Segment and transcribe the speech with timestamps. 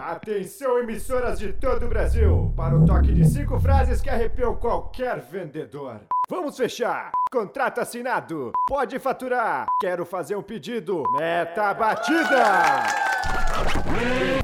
[0.00, 5.18] Atenção, emissoras de todo o Brasil, para o toque de cinco frases que arrepiam qualquer
[5.20, 6.00] vendedor.
[6.30, 7.10] Vamos fechar!
[7.32, 8.52] Contrato assinado!
[8.68, 9.66] Pode faturar!
[9.80, 11.02] Quero fazer um pedido!
[11.18, 12.84] Meta batida!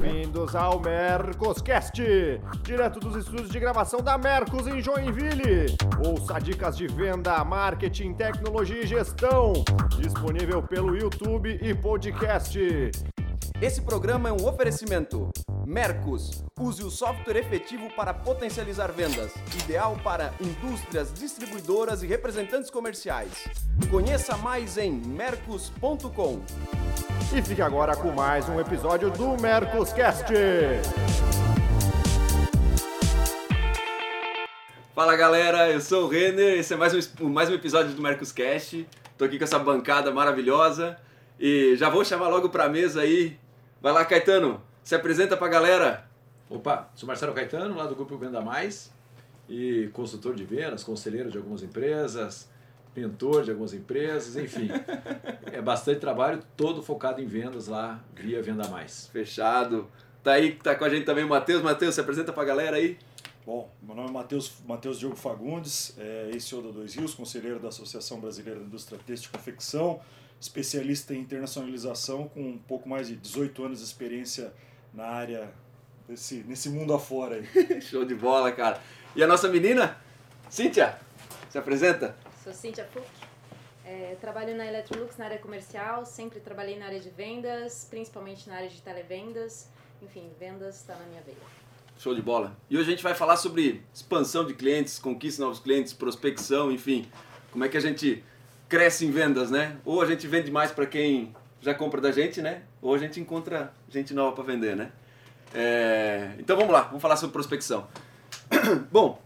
[0.01, 2.03] Bem-vindos ao Mercoscast,
[2.61, 5.73] direto dos estúdios de gravação da Mercos em Joinville.
[6.05, 9.53] Ouça dicas de venda, marketing, tecnologia e gestão.
[9.97, 12.91] Disponível pelo YouTube e podcast.
[13.61, 15.29] Esse programa é um oferecimento.
[15.65, 19.31] Mercos, use o software efetivo para potencializar vendas,
[19.63, 23.47] ideal para indústrias, distribuidoras e representantes comerciais.
[23.89, 26.41] Conheça mais em mercos.com.
[27.33, 30.25] E fique agora com mais um episódio do Mercoscast.
[34.93, 38.85] Fala galera, eu sou o Renner, esse é mais um, mais um episódio do Mercoscast.
[39.17, 40.97] Tô aqui com essa bancada maravilhosa
[41.39, 43.37] e já vou chamar logo pra mesa aí.
[43.85, 46.09] Vai lá, Caetano, se apresenta pra galera.
[46.49, 48.91] Opa, sou Marcelo Caetano, lá do Grupo Venda Mais,
[49.47, 52.49] e consultor de vendas, conselheiro de algumas empresas,
[52.95, 54.69] mentor de algumas empresas, enfim.
[55.53, 59.07] é bastante trabalho, todo focado em vendas lá via Venda Mais.
[59.13, 59.87] Fechado.
[60.23, 61.61] Tá aí, tá com a gente também o Matheus.
[61.61, 62.97] Matheus, se apresenta pra galera aí.
[63.45, 67.67] Bom, meu nome é Matheus, Matheus Diogo Fagundes, é ex-CEO da Dois Rios, conselheiro da
[67.67, 70.01] Associação Brasileira da Indústria Têxtil e Confecção,
[70.39, 74.53] especialista em internacionalização com um pouco mais de 18 anos de experiência
[74.93, 75.51] na área,
[76.07, 77.81] desse, nesse mundo afora aí.
[77.81, 78.81] Show de bola, cara.
[79.15, 79.97] E a nossa menina?
[80.49, 80.99] Cíntia,
[81.49, 82.15] se apresenta.
[82.43, 83.05] Sou Cíntia Fuch.
[83.83, 88.55] É, trabalho na Electrolux na área comercial, sempre trabalhei na área de vendas, principalmente na
[88.55, 89.69] área de televendas.
[90.01, 91.37] Enfim, vendas está na minha veia.
[91.97, 92.57] Show de bola.
[92.69, 96.71] E hoje a gente vai falar sobre expansão de clientes, conquista de novos clientes, prospecção,
[96.71, 97.09] enfim.
[97.51, 98.23] Como é que a gente
[98.67, 99.77] cresce em vendas, né?
[99.85, 102.63] Ou a gente vende mais para quem já compra da gente, né?
[102.81, 104.91] Ou a gente encontra gente nova para vender, né?
[105.53, 106.35] É...
[106.39, 107.87] Então vamos lá, vamos falar sobre prospecção.
[108.91, 109.21] Bom,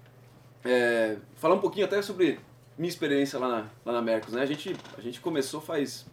[0.64, 1.17] é...
[1.36, 2.40] falar um pouquinho até sobre
[2.78, 4.42] minha experiência lá na, lá na Mercos, né?
[4.42, 6.05] A gente, a gente começou faz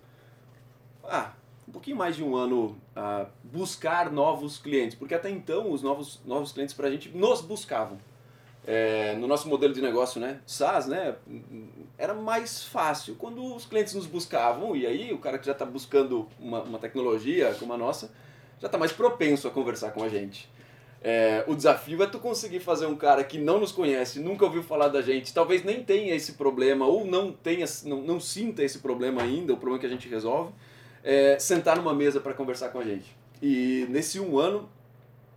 [1.05, 1.33] ah,
[1.69, 6.21] um pouquinho mais de um ano a buscar novos clientes, porque até então os novos,
[6.25, 7.99] novos clientes para a gente nos buscavam.
[8.67, 11.15] É, no nosso modelo de negócio, né, SaaS, né,
[11.99, 13.15] era mais fácil.
[13.17, 16.79] Quando os clientes nos buscavam, e aí o cara que já está buscando uma, uma
[16.79, 18.11] tecnologia como a nossa,
[18.61, 20.49] já está mais propenso a conversar com a gente.
[21.03, 24.63] É, o desafio é tu conseguir fazer um cara que não nos conhece, nunca ouviu
[24.63, 28.79] falar da gente, talvez nem tenha esse problema, ou não, tenha, não, não sinta esse
[28.81, 30.53] problema ainda, o problema que a gente resolve,
[31.05, 33.17] é, sentar numa mesa para conversar com a gente.
[33.41, 34.69] E nesse um ano,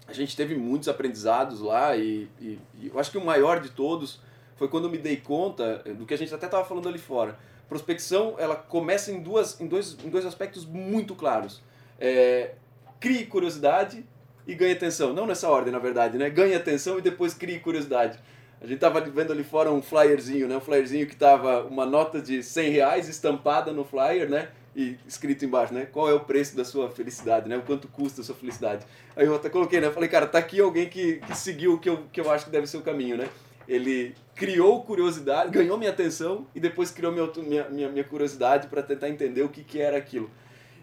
[0.07, 3.69] a gente teve muitos aprendizados lá e, e, e, eu acho que o maior de
[3.69, 4.19] todos
[4.59, 7.39] foi quando eu me dei conta do que a gente até estava falando ali fora.
[7.69, 11.61] Prospecção, ela começa em, duas, em, dois, em dois aspectos muito claros.
[11.97, 12.51] É,
[12.99, 14.05] crie curiosidade
[14.45, 15.13] e ganhe atenção.
[15.13, 16.29] Não nessa ordem, na verdade, né?
[16.29, 18.19] Ganhe atenção e depois crie curiosidade.
[18.59, 20.57] A gente estava vendo ali fora um flyerzinho, né?
[20.57, 24.49] Um flyerzinho que tava uma nota de 100 reais estampada no flyer, né?
[24.75, 25.87] e escrito embaixo, né?
[25.91, 27.57] Qual é o preço da sua felicidade, né?
[27.57, 28.85] O quanto custa a sua felicidade.
[29.15, 29.89] Aí eu até coloquei, né?
[29.89, 32.51] Falei, cara, tá aqui alguém que, que seguiu o que eu, que eu acho que
[32.51, 33.27] deve ser o caminho, né?
[33.69, 39.07] Ele criou curiosidade, ganhou minha atenção e depois criou minha, minha, minha curiosidade para tentar
[39.07, 40.29] entender o que, que era aquilo.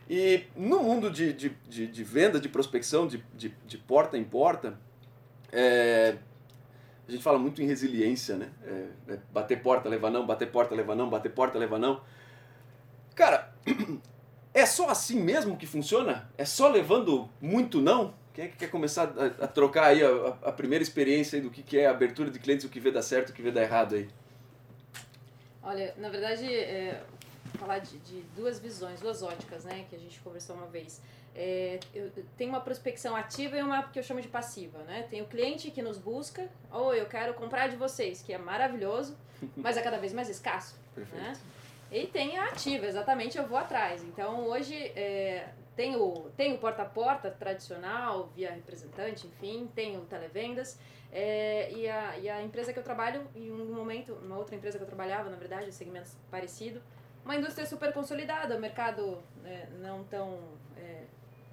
[0.08, 4.22] E no mundo de, de, de, de venda, de prospecção, de, de, de porta em
[4.22, 4.78] porta,
[5.50, 6.16] é,
[7.08, 8.50] a gente fala muito em resiliência, né?
[8.64, 12.00] É, é bater porta, levar não, bater porta, levar não, bater porta, levar não.
[13.16, 13.52] Cara,
[14.54, 16.30] é só assim mesmo que funciona?
[16.38, 18.14] É só levando muito não?
[18.36, 20.08] Quem é que quer começar a, a trocar aí a,
[20.42, 23.00] a, primeira experiência do que, que é a abertura de clientes, o que vê dar
[23.00, 24.10] certo, o que vê dar errado aí?
[25.62, 27.02] Olha, na verdade, é,
[27.58, 31.00] falar de, de, duas visões, duas óticas, né, que a gente conversou uma vez.
[31.34, 35.06] É, eu, tem uma prospecção ativa e uma que eu chamo de passiva, né?
[35.08, 39.16] Tem o cliente que nos busca, ou eu quero comprar de vocês, que é maravilhoso,
[39.56, 40.76] mas é cada vez mais escasso.
[40.94, 41.22] Perfeito.
[41.22, 41.32] Né?
[41.90, 44.02] E tem a ativa, exatamente, eu vou atrás.
[44.02, 49.98] Então hoje é, tem o, tem o porta a porta tradicional, via representante, enfim, tem
[49.98, 50.78] o televendas.
[51.12, 54.78] É, e, a, e a empresa que eu trabalho, em um momento, uma outra empresa
[54.78, 56.82] que eu trabalhava, na verdade, segmento parecido,
[57.24, 60.38] uma indústria super consolidada, mercado é, não tão.
[60.76, 61.04] É,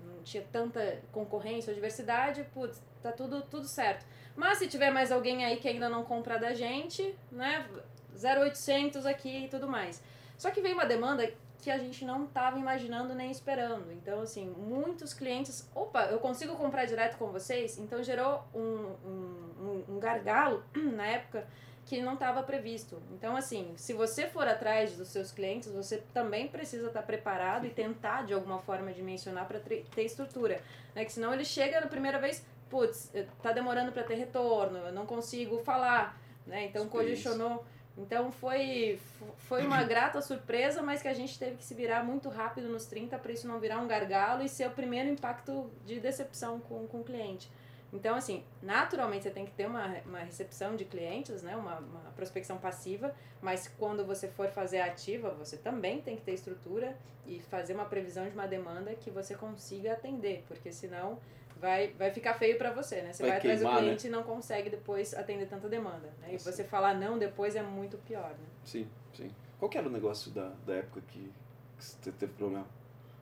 [0.06, 4.06] não tinha tanta concorrência ou diversidade, putz, tá tudo, tudo certo.
[4.36, 7.66] Mas se tiver mais alguém aí que ainda não compra da gente, né,
[8.14, 10.02] 0800 aqui e tudo mais.
[10.38, 11.30] Só que veio uma demanda
[11.64, 13.90] que a gente não estava imaginando nem esperando.
[13.94, 17.78] Então, assim, muitos clientes, opa, eu consigo comprar direto com vocês?
[17.80, 21.48] Então gerou um, um, um, gargalo na época
[21.86, 23.02] que não estava previsto.
[23.14, 27.70] Então, assim, se você for atrás dos seus clientes, você também precisa estar preparado e
[27.70, 30.62] tentar, de alguma forma, dimensionar para ter estrutura.
[30.94, 31.06] Né?
[31.06, 33.10] Que senão ele chega na primeira vez, putz,
[33.42, 36.66] tá demorando para ter retorno, eu não consigo falar, né?
[36.66, 37.66] Então, congestionou.
[37.98, 39.00] Então, foi,
[39.38, 42.86] foi uma grata surpresa, mas que a gente teve que se virar muito rápido nos
[42.86, 46.88] 30 para isso não virar um gargalo e ser o primeiro impacto de decepção com,
[46.88, 47.50] com o cliente.
[47.94, 51.56] Então, assim, naturalmente você tem que ter uma, uma recepção de clientes, né?
[51.56, 56.34] Uma, uma prospecção passiva, mas quando você for fazer ativa, você também tem que ter
[56.34, 56.98] estrutura
[57.28, 61.20] e fazer uma previsão de uma demanda que você consiga atender, porque senão
[61.64, 63.14] vai, vai ficar feio para você, né?
[63.14, 63.78] Você vai, vai atrás do né?
[63.78, 64.10] cliente né?
[64.10, 66.14] e não consegue depois atender tanta demanda.
[66.22, 66.34] Né?
[66.34, 66.52] E assim.
[66.52, 68.46] você falar não depois é muito pior, né?
[68.66, 69.32] Sim, sim.
[69.58, 71.32] Qual que era o negócio da, da época que,
[71.78, 72.68] que você teve problema?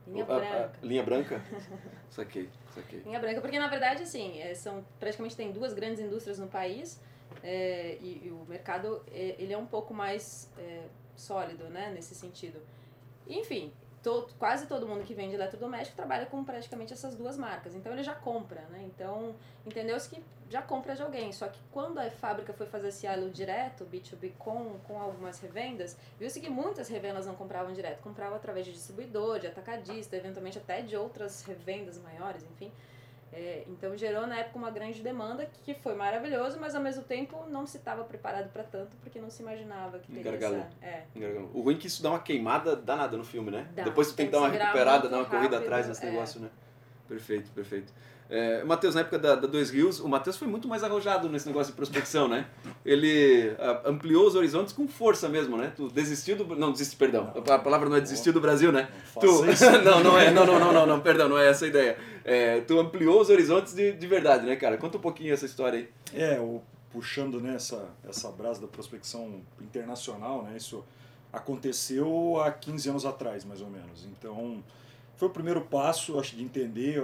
[0.08, 0.58] Linha branca.
[0.58, 1.42] A, a, linha branca?
[2.10, 3.02] saquei, saquei.
[3.02, 7.00] Linha branca, porque na verdade, assim, é, são, praticamente tem duas grandes indústrias no país
[7.44, 10.86] é, e, e, o mercado é, ele é um pouco mais é,
[11.16, 12.60] sólido, né, nesse sentido.
[13.28, 13.72] Enfim,
[14.40, 17.76] quase todo mundo que vende eletrodoméstico trabalha com praticamente essas duas marcas.
[17.76, 18.84] Então ele já compra, né?
[18.86, 21.32] Então, entendeu-se que já compra de alguém.
[21.32, 25.96] Só que quando a fábrica foi fazer esse elo direto, B2B, com, com algumas revendas,
[26.20, 30.82] viu-se que muitas revendas não compravam direto, compravam através de distribuidor, de atacadista, eventualmente até
[30.82, 32.72] de outras revendas maiores, enfim.
[33.34, 37.46] É, então gerou na época uma grande demanda que foi maravilhoso, mas ao mesmo tempo
[37.50, 40.70] não se estava preparado para tanto porque não se imaginava que teria essa.
[40.82, 41.06] É.
[41.54, 43.70] O ruim é que isso dá uma queimada danada no filme, né?
[43.74, 43.84] Dá.
[43.84, 46.10] Depois tu tem, tem que dar uma recuperada, dar uma rápido, corrida atrás nesse é.
[46.12, 46.50] negócio, né?
[47.08, 47.94] Perfeito, perfeito.
[48.32, 51.46] É, Matheus, na época da, da Dois Rios, o Matheus foi muito mais arrojado nesse
[51.46, 52.48] negócio de prospecção, né?
[52.86, 55.74] Ele a, ampliou os horizontes com força mesmo, né?
[55.76, 56.56] Tu desistiu do.
[56.56, 57.34] Não, desistiu, perdão.
[57.50, 58.88] A palavra não é desistiu do Brasil, né?
[59.16, 59.44] Não, tu,
[59.84, 60.32] não, não é.
[60.32, 61.98] Não, não, não, não, não, perdão, não é essa a ideia.
[62.24, 64.78] É, tu ampliou os horizontes de, de verdade, né, cara?
[64.78, 65.90] Conta um pouquinho essa história aí.
[66.14, 70.56] É, o, puxando nessa né, essa brasa da prospecção internacional, né?
[70.56, 70.86] Isso
[71.34, 74.06] aconteceu há 15 anos atrás, mais ou menos.
[74.06, 74.64] Então
[75.18, 77.04] foi o primeiro passo, acho, de entender.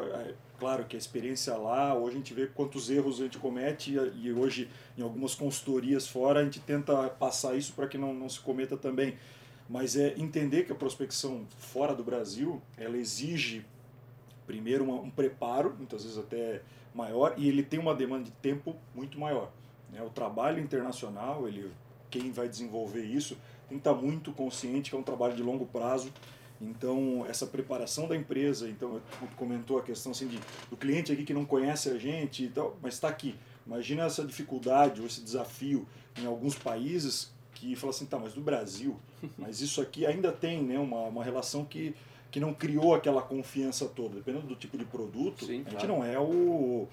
[0.59, 4.33] Claro que a experiência lá, hoje a gente vê quantos erros a gente comete e
[4.33, 4.68] hoje
[4.98, 8.75] em algumas consultorias fora a gente tenta passar isso para que não, não se cometa
[8.75, 9.18] também.
[9.69, 13.65] Mas é entender que a prospecção fora do Brasil, ela exige
[14.48, 16.62] primeiro uma, um preparo, muitas vezes até
[16.95, 19.51] maior, e ele tem uma demanda de tempo muito maior.
[19.92, 20.01] Né?
[20.01, 21.71] O trabalho internacional, ele,
[22.10, 23.38] quem vai desenvolver isso,
[23.68, 26.12] tem que estar muito consciente que é um trabalho de longo prazo
[26.59, 29.01] então, essa preparação da empresa, então,
[29.36, 30.39] comentou a questão assim de,
[30.69, 33.36] do cliente aqui que não conhece a gente e tal, mas está aqui.
[33.65, 35.88] Imagina essa dificuldade ou esse desafio
[36.18, 38.98] em alguns países que fala assim, tá, mas do Brasil,
[39.38, 41.95] mas isso aqui ainda tem né, uma, uma relação que,
[42.31, 44.15] que não criou aquela confiança toda.
[44.15, 45.88] Dependendo do tipo de produto, Sim, a gente claro.
[45.88, 46.88] não é o,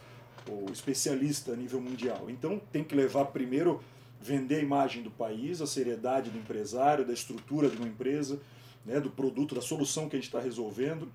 [0.49, 2.27] o especialista a nível mundial.
[2.29, 3.81] Então, tem que levar primeiro
[4.21, 8.41] vender a imagem do país, a seriedade do empresário, da estrutura de uma empresa,
[8.85, 11.11] né, do produto, da solução que a gente está resolvendo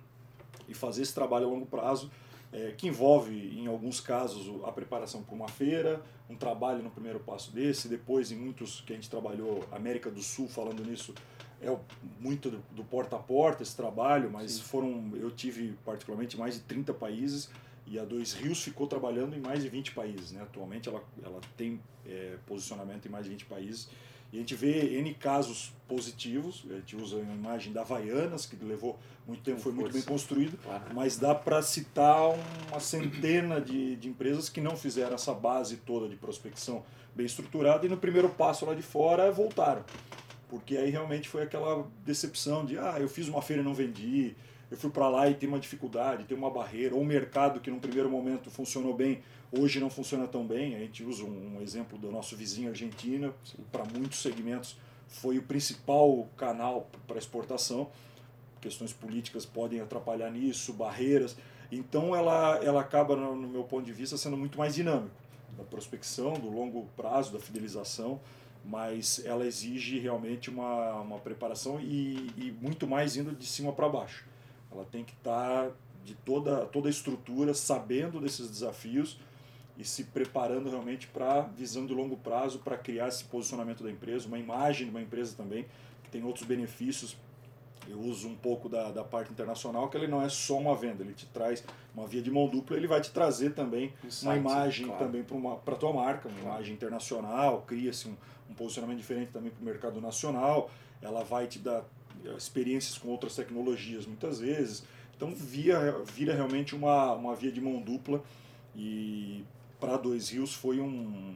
[0.68, 2.12] e fazer esse trabalho a longo prazo,
[2.52, 7.20] é, que envolve, em alguns casos, a preparação para uma feira, um trabalho no primeiro
[7.20, 11.14] passo desse, depois em muitos que a gente trabalhou, América do Sul falando nisso,
[11.62, 11.76] é
[12.20, 14.64] muito do, do porta a porta esse trabalho, mas Sim.
[14.64, 17.50] foram, eu tive particularmente mais de 30 países
[17.86, 20.32] e a Dois Rios ficou trabalhando em mais de 20 países.
[20.32, 20.42] Né?
[20.42, 23.90] Atualmente ela, ela tem é, posicionamento em mais de 20 países
[24.32, 28.56] e a gente vê N casos positivos, a gente usa a imagem da Havaianas, que
[28.64, 28.98] levou
[29.28, 30.84] muito tempo, foi muito bem construído, claro.
[30.94, 32.30] mas dá para citar
[32.70, 36.84] uma centena de, de empresas que não fizeram essa base toda de prospecção
[37.16, 39.84] bem estruturada e no primeiro passo lá de fora voltaram.
[40.48, 44.36] Porque aí realmente foi aquela decepção de, ah, eu fiz uma feira e não vendi,
[44.72, 47.72] eu fui para lá e tem uma dificuldade, tem uma barreira, ou um mercado que
[47.72, 49.22] num primeiro momento funcionou bem,
[49.52, 50.76] hoje não funciona tão bem.
[50.76, 53.34] A gente usa um, exemplo do nosso vizinho Argentina,
[53.72, 57.90] para muitos segmentos foi o principal canal para exportação.
[58.62, 61.36] Questões políticas podem atrapalhar nisso, barreiras.
[61.72, 65.16] Então ela, ela acaba, no, meu ponto de vista, sendo muito mais dinâmico
[65.58, 68.20] da prospecção, do longo prazo, da fidelização
[68.64, 73.88] mas ela exige realmente uma, uma preparação e, e muito mais indo de cima para
[73.88, 74.29] baixo.
[74.72, 75.72] Ela tem que estar tá
[76.04, 79.20] de toda, toda a estrutura, sabendo desses desafios
[79.78, 84.28] e se preparando realmente para visão de longo prazo, para criar esse posicionamento da empresa,
[84.28, 85.66] uma imagem de uma empresa também,
[86.04, 87.16] que tem outros benefícios.
[87.88, 91.02] Eu uso um pouco da, da parte internacional, que ele não é só uma venda,
[91.02, 91.64] ele te traz
[91.96, 95.06] uma via de mão dupla, ele vai te trazer também uma imagem claro.
[95.06, 96.56] também para a tua marca, uma claro.
[96.56, 98.18] imagem internacional, cria-se um,
[98.50, 100.70] um posicionamento diferente também para o mercado nacional,
[101.02, 101.86] ela vai te dar
[102.38, 104.84] experiências com outras tecnologias muitas vezes.
[105.16, 108.24] Então via, vira realmente uma, uma via de mão dupla
[108.76, 109.44] e
[109.80, 111.36] para Dois Rios foi um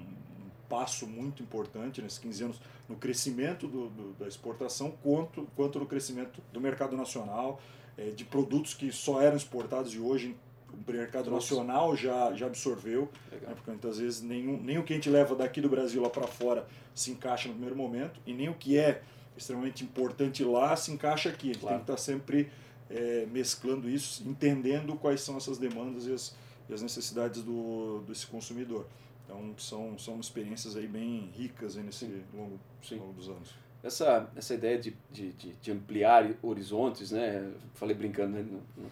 [0.69, 5.85] passo muito importante nesses 15 anos no crescimento do, do, da exportação quanto, quanto no
[5.85, 7.61] crescimento do mercado nacional,
[7.97, 10.35] é, de produtos que só eram exportados e hoje
[10.73, 11.53] o mercado Trouxe.
[11.53, 15.35] nacional já, já absorveu, né, porque muitas vezes nenhum, nem o que a gente leva
[15.35, 18.77] daqui do Brasil lá para fora se encaixa no primeiro momento e nem o que
[18.77, 19.03] é
[19.37, 21.51] extremamente importante lá se encaixa aqui.
[21.51, 21.77] A gente claro.
[21.77, 22.49] tem que estar sempre
[22.89, 26.35] é, mesclando isso, entendendo quais são essas demandas e as,
[26.69, 28.85] e as necessidades do, desse consumidor.
[29.25, 32.59] Então são, são experiências aí bem ricas aí nesse longo,
[32.91, 33.49] longo dos anos.
[33.81, 37.51] Essa, essa ideia de, de, de, de ampliar horizontes, né?
[37.73, 38.45] Falei brincando, né?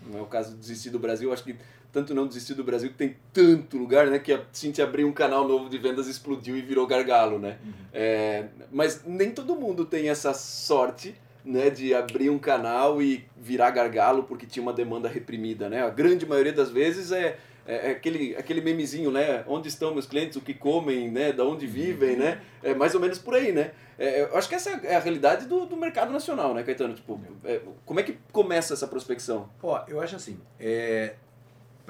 [0.07, 1.55] não é o caso de desistir do Brasil, acho que
[1.91, 4.19] tanto não desistir do Brasil que tem tanto lugar, né?
[4.19, 7.57] Que a Cintia abriu um canal novo de vendas explodiu e virou gargalo, né?
[7.63, 7.71] Uhum.
[7.93, 11.69] É, mas nem todo mundo tem essa sorte, né?
[11.69, 15.83] De abrir um canal e virar gargalo porque tinha uma demanda reprimida, né?
[15.83, 19.43] A grande maioria das vezes é é, é, aquele, aquele memezinho, né?
[19.47, 21.31] Onde estão meus clientes, o que comem, né?
[21.31, 22.41] Da onde vivem, né?
[22.63, 23.71] É mais ou menos por aí, né?
[23.97, 26.95] É, eu acho que essa é a realidade do, do mercado nacional, né, Caetano?
[26.95, 29.49] Tipo, é, como é que começa essa prospecção?
[29.61, 31.13] Ó, eu acho assim, é,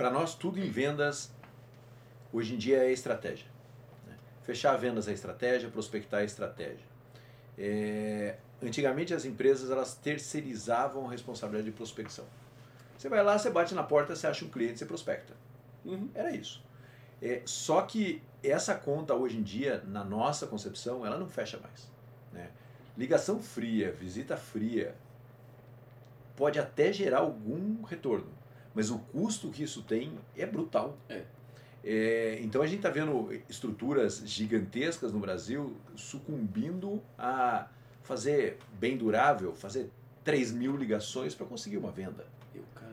[0.01, 1.31] para nós tudo em vendas
[2.33, 3.45] hoje em dia é estratégia.
[4.07, 4.15] Né?
[4.41, 6.87] Fechar vendas é estratégia, prospectar é estratégia.
[7.55, 12.25] É, antigamente as empresas elas terceirizavam a responsabilidade de prospecção.
[12.97, 15.35] Você vai lá, você bate na porta, você acha um cliente, você prospecta.
[15.85, 16.09] Uhum.
[16.15, 16.63] Era isso.
[17.21, 21.87] É, só que essa conta hoje em dia, na nossa concepção, ela não fecha mais.
[22.33, 22.49] Né?
[22.97, 24.95] Ligação fria, visita fria,
[26.35, 28.40] pode até gerar algum retorno,
[28.73, 30.97] mas o custo que isso tem é brutal.
[31.09, 31.23] É.
[31.83, 37.67] É, então a gente está vendo estruturas gigantescas no Brasil sucumbindo a
[38.03, 39.89] fazer bem durável, fazer
[40.23, 42.25] 3 mil ligações para conseguir uma venda.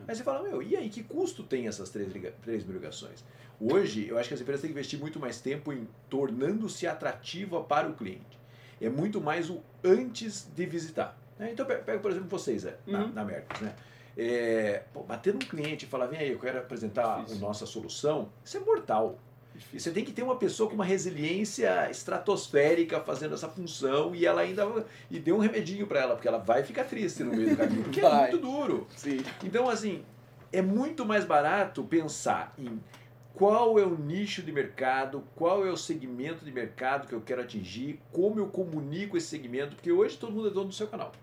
[0.09, 3.23] Aí você fala, meu, e aí, que custo tem essas três, três mil ligações?
[3.59, 7.61] Hoje, eu acho que as empresas têm que investir muito mais tempo em tornando-se atrativa
[7.61, 8.39] para o cliente.
[8.81, 11.15] É muito mais o antes de visitar.
[11.37, 11.51] Né?
[11.51, 13.13] Então, pega, por exemplo, vocês é, na, uhum.
[13.13, 13.75] na Mercos, né?
[14.21, 18.27] É, pô, bater num cliente e falar, vem aí, eu quero apresentar a nossa solução,
[18.43, 19.17] isso é mortal.
[19.73, 24.25] E você tem que ter uma pessoa com uma resiliência estratosférica fazendo essa função e
[24.25, 27.51] ela ainda e deu um remedinho para ela, porque ela vai ficar triste no meio
[27.51, 28.87] do caminho, porque é muito duro.
[28.93, 29.23] Sim.
[29.41, 30.03] Então, assim,
[30.51, 32.77] é muito mais barato pensar em
[33.33, 37.41] qual é o nicho de mercado, qual é o segmento de mercado que eu quero
[37.41, 41.13] atingir, como eu comunico esse segmento, porque hoje todo mundo é dono do seu canal.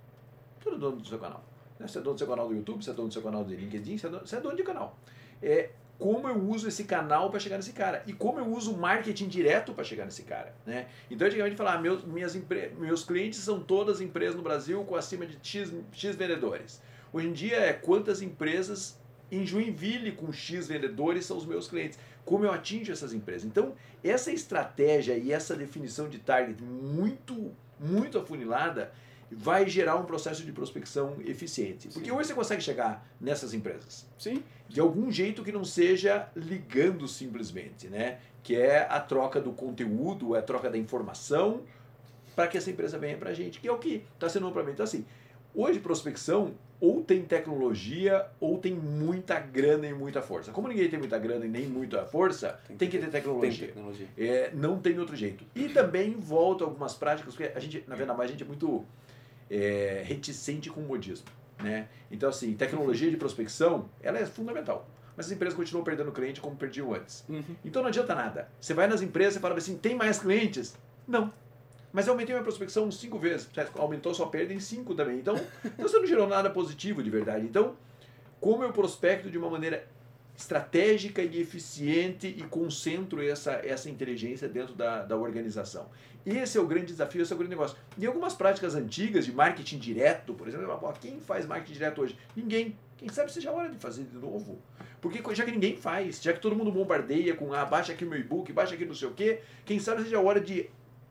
[0.65, 1.45] Todo é dono do seu canal.
[1.81, 3.55] Você é dono do seu canal do YouTube, você é dono do seu canal do
[3.55, 4.99] LinkedIn, você é dono, você é dono de canal.
[5.43, 9.29] É, como eu uso esse canal para chegar nesse cara e como eu uso marketing
[9.29, 10.89] direto para chegar nesse cara, né?
[11.11, 12.37] Então antigamente falar, meus minhas
[12.79, 16.83] meus clientes são todas empresas no Brasil com acima de X, X vendedores.
[17.13, 18.99] Hoje em dia é quantas empresas
[19.31, 21.99] em Joinville com X vendedores são os meus clientes.
[22.25, 23.45] Como eu atingo essas empresas?
[23.45, 28.93] Então, essa estratégia e essa definição de target muito muito afunilada
[29.31, 31.89] vai gerar um processo de prospecção eficiente.
[31.89, 32.17] Porque Sim.
[32.17, 34.07] hoje você consegue chegar nessas empresas.
[34.19, 34.43] Sim.
[34.69, 38.19] De algum jeito que não seja ligando simplesmente, né?
[38.43, 41.63] Que é a troca do conteúdo, é a troca da informação
[42.35, 44.63] para que essa empresa venha para a gente, que é o que está sendo para
[44.63, 44.73] mim.
[44.73, 45.05] Então, assim,
[45.55, 50.53] hoje prospecção ou tem tecnologia ou tem muita grana e muita força.
[50.53, 53.67] Como ninguém tem muita grana e nem muita força, tem, tem que ter tecnologia.
[53.67, 54.07] Tem tecnologia.
[54.17, 55.45] É, não tem outro jeito.
[55.55, 58.85] E também volta algumas práticas, porque a gente, na verdade, a gente é muito
[59.51, 61.27] é, reticente com o modismo.
[61.63, 61.89] Né?
[62.11, 64.89] Então, assim, tecnologia de prospecção, ela é fundamental.
[65.17, 67.25] Mas as empresas continuam perdendo cliente como perdiam antes.
[67.29, 67.43] Uhum.
[67.65, 68.51] Então não adianta nada.
[68.61, 70.77] Você vai nas empresas e fala assim, tem mais clientes?
[71.09, 71.33] Não.
[71.91, 73.49] Mas eu aumentei minha prospecção cinco vezes.
[73.77, 75.19] Aumentou sua perda em cinco também.
[75.19, 75.35] Então,
[75.65, 77.47] então você não gerou nada positivo de verdade.
[77.47, 77.75] Então,
[78.39, 79.89] como eu prospecto de uma maneira
[80.37, 85.89] estratégica e eficiente e concentro essa, essa inteligência dentro da, da organização.
[86.25, 87.77] Esse é o grande desafio, esse é o grande negócio.
[87.97, 92.19] E algumas práticas antigas de marketing direto, por exemplo, quem faz marketing direto hoje?
[92.35, 92.77] Ninguém.
[92.97, 94.59] Quem sabe seja a hora de fazer de novo.
[95.01, 98.19] Porque já que ninguém faz, já que todo mundo bombardeia com ah, baixa aqui meu
[98.19, 100.69] e-book, baixa aqui não sei o quê, quem sabe seja a hora de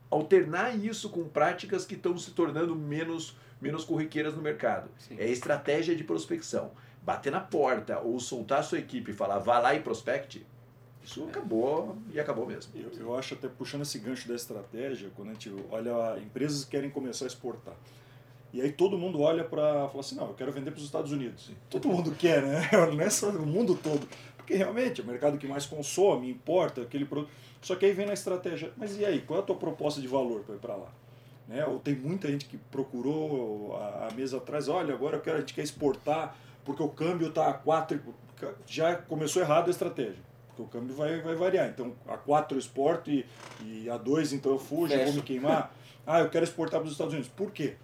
[0.09, 4.89] alternar isso com práticas que estão se tornando menos, menos corriqueiras no mercado.
[4.97, 5.15] Sim.
[5.17, 6.71] É estratégia de prospecção.
[7.05, 10.45] Bater na porta ou soltar a sua equipe e falar vá lá e prospecte,
[11.03, 12.71] isso acabou e acabou mesmo.
[12.75, 16.71] Eu, eu acho até puxando esse gancho da estratégia, quando a gente olha empresas que
[16.71, 17.75] querem começar a exportar.
[18.51, 21.11] E aí todo mundo olha para falar assim, não, eu quero vender para os Estados
[21.11, 21.51] Unidos.
[21.69, 22.69] Todo mundo quer, né?
[22.91, 24.07] Não é só o mundo todo.
[24.37, 27.29] Porque realmente é o mercado que mais consome, importa aquele produto.
[27.61, 30.07] Só que aí vem na estratégia, mas e aí, qual é a tua proposta de
[30.07, 30.89] valor para ir para lá?
[31.47, 31.65] Né?
[31.65, 35.39] Ou tem muita gente que procurou a, a mesa atrás, olha, agora eu quero, a
[35.41, 38.01] gente quer exportar porque o câmbio está a 4,
[38.67, 41.67] já começou errado a estratégia porque o câmbio vai, vai variar.
[41.67, 43.25] Então, a 4 eu exporto e,
[43.61, 45.73] e a 2 então eu fujo, eu vou me queimar.
[46.07, 47.31] Ah, eu quero exportar para os Estados Unidos.
[47.35, 47.77] Por quê?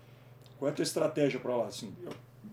[0.59, 1.65] Qual é a tua estratégia para lá?
[1.65, 1.91] Assim,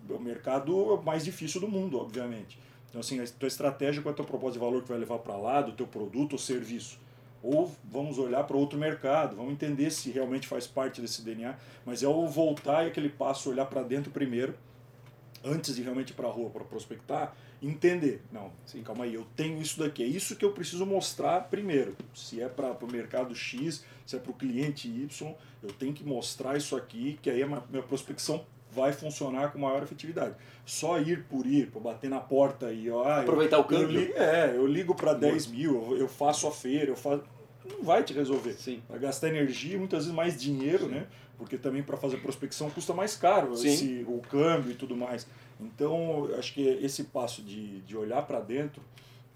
[0.09, 2.57] é o mercado mais difícil do mundo, obviamente.
[2.89, 5.19] Então, assim, a tua estratégia, qual é a tua proposta de valor que vai levar
[5.19, 6.99] para lá, do teu produto ou serviço?
[7.43, 11.55] Ou vamos olhar para outro mercado, vamos entender se realmente faz parte desse DNA,
[11.85, 14.55] mas é o voltar e aquele passo, olhar para dentro primeiro,
[15.43, 18.21] antes de realmente ir para a rua para prospectar, entender.
[18.31, 21.95] Não, sim, calma aí, eu tenho isso daqui, é isso que eu preciso mostrar primeiro.
[22.13, 26.03] Se é para o mercado X, se é para o cliente Y, eu tenho que
[26.03, 30.35] mostrar isso aqui, que aí a minha prospecção vai funcionar com maior efetividade.
[30.65, 33.99] Só ir por ir, por bater na porta e aproveitar eu, o câmbio.
[33.99, 37.23] Eu, é, eu ligo para 10 mil, eu faço a feira, eu faço
[37.69, 38.53] não vai te resolver.
[38.53, 38.81] Sim.
[38.89, 40.91] Vai gastar energia, muitas vezes mais dinheiro, Sim.
[40.91, 41.07] né?
[41.39, 45.25] Porque também para fazer prospecção custa mais caro esse, o câmbio e tudo mais.
[45.59, 48.83] Então, acho que esse passo de, de olhar para dentro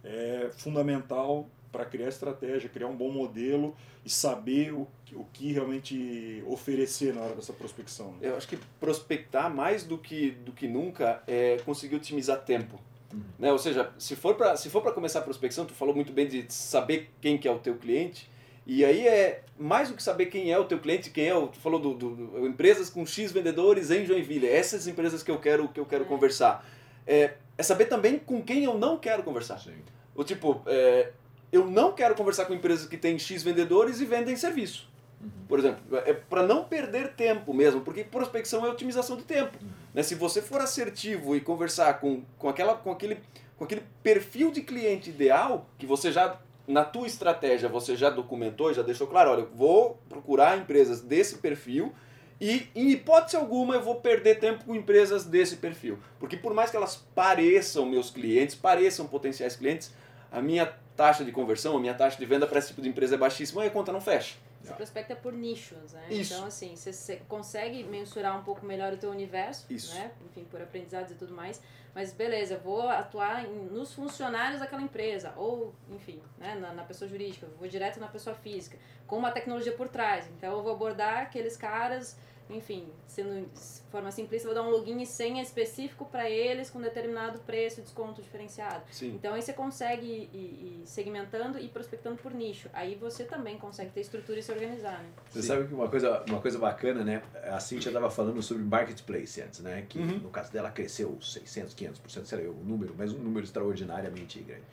[0.04, 6.44] é fundamental para criar estratégia, criar um bom modelo e saber o, o que realmente
[6.46, 8.12] oferecer na hora dessa prospecção.
[8.12, 8.30] Né?
[8.30, 12.80] Eu acho que prospectar mais do que, do que nunca é conseguir otimizar tempo.
[13.12, 13.22] Uhum.
[13.40, 13.52] Né?
[13.52, 17.40] Ou seja, se for para começar a prospecção, tu falou muito bem de saber quem
[17.40, 18.30] que é o teu cliente.
[18.66, 21.48] E aí é mais do que saber quem é o teu cliente, quem é o,
[21.48, 25.40] tu falou do, do, do empresas com X vendedores em Joinville, essas empresas que eu
[25.40, 26.08] quero que eu quero é.
[26.08, 26.66] conversar.
[27.06, 29.60] É, é saber também com quem eu não quero conversar.
[29.60, 29.74] Sim.
[30.16, 31.12] O tipo, é,
[31.52, 34.90] eu não quero conversar com empresas que têm X vendedores e vendem serviço.
[35.22, 35.30] Uhum.
[35.48, 39.58] Por exemplo, é para não perder tempo mesmo, porque prospecção é otimização de tempo.
[39.62, 39.70] Uhum.
[39.94, 40.04] Né?
[40.04, 43.20] Se você for assertivo e conversar com, com, aquela, com, aquele,
[43.58, 48.74] com aquele perfil de cliente ideal, que você já, na tua estratégia, você já documentou,
[48.74, 51.94] já deixou claro, olha, vou procurar empresas desse perfil
[52.40, 55.98] e, em hipótese alguma, eu vou perder tempo com empresas desse perfil.
[56.20, 59.94] Porque por mais que elas pareçam meus clientes, pareçam potenciais clientes,
[60.32, 60.66] a minha
[60.96, 63.64] taxa de conversão, a minha taxa de venda para esse tipo de empresa é baixíssima
[63.64, 64.36] e a conta não fecha.
[64.64, 66.06] Você prospecta por nichos, né?
[66.10, 66.34] Isso.
[66.34, 69.94] Então, assim, você, você, consegue mensurar um pouco melhor o teu universo, Isso.
[69.94, 70.12] né?
[70.26, 71.62] Enfim, por aprendizados e tudo mais.
[71.94, 75.34] Mas, beleza, vou atuar em, nos funcionários daquela empresa.
[75.36, 76.56] Ou, enfim, né?
[76.56, 77.46] na, na pessoa jurídica.
[77.60, 78.78] vou direto na pessoa física.
[79.06, 80.28] Com uma tecnologia por trás.
[80.38, 82.18] Então, eu vou abordar aqueles caras
[82.50, 86.82] enfim, sendo de forma simplista, vou dar um login e senha específico para eles com
[86.82, 88.84] determinado preço, desconto diferenciado.
[88.92, 89.16] Sim.
[89.16, 92.70] Então aí você consegue ir, ir, segmentando e prospectando por nicho.
[92.74, 95.10] Aí você também consegue ter estrutura e se organizar, né?
[95.30, 95.48] Você Sim.
[95.48, 97.24] sabe que uma coisa, uma coisa bacana, né?
[97.44, 99.86] A Cintia estava falando sobre marketplace antes, né?
[99.88, 100.20] Que uhum.
[100.20, 104.64] no caso dela cresceu 600, 500%, sei lá o número, mas um número extraordinariamente grande.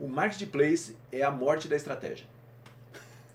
[0.00, 2.26] O marketplace é a morte da estratégia.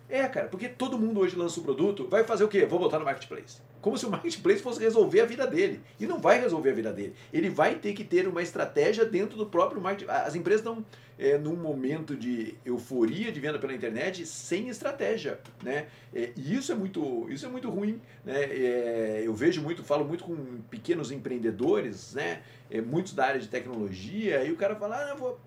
[0.08, 2.65] É, cara, porque todo mundo hoje lança o produto, vai fazer o quê?
[2.65, 5.80] Vou botar no marketplace como se o marketplace fosse resolver a vida dele.
[6.00, 7.13] E não vai resolver a vida dele.
[7.32, 10.10] Ele vai ter que ter uma estratégia dentro do próprio marketing.
[10.10, 10.84] As empresas estão
[11.19, 15.39] é, num momento de euforia de venda pela internet sem estratégia.
[15.62, 15.86] Né?
[16.12, 18.02] É, e isso é muito, isso é muito ruim.
[18.24, 18.41] Né?
[18.45, 20.36] É, eu vejo muito, falo muito com
[20.67, 22.41] pequenos empreendedores, né?
[22.71, 25.39] É, muitos da área de tecnologia, e o cara fala, ah, não, vou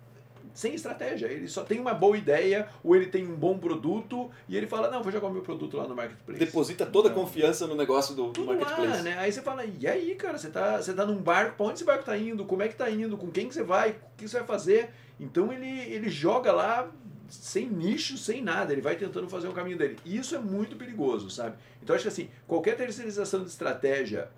[0.55, 1.27] sem estratégia.
[1.27, 4.91] Ele só tem uma boa ideia ou ele tem um bom produto e ele fala,
[4.91, 6.39] não, vou jogar o meu produto lá no marketplace.
[6.39, 8.89] Deposita toda a confiança no negócio do, do marketplace.
[8.89, 9.19] Lá, né?
[9.19, 11.85] Aí você fala, e aí, cara, você tá, você tá num barco, pra onde esse
[11.85, 12.45] barco tá indo?
[12.45, 13.17] Como é que tá indo?
[13.17, 13.91] Com quem que você vai?
[13.91, 14.91] O que você vai fazer?
[15.21, 16.91] Então ele, ele joga lá
[17.29, 19.97] sem nicho, sem nada, ele vai tentando fazer o caminho dele.
[20.05, 21.57] E isso é muito perigoso, sabe?
[21.83, 24.31] Então acho que assim, qualquer terceirização de estratégia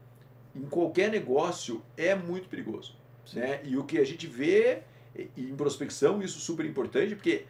[0.54, 2.96] em qualquer negócio é muito perigoso.
[3.32, 3.60] Né?
[3.64, 4.82] E o que a gente vê
[5.14, 7.46] e em prospecção, isso é super importante, porque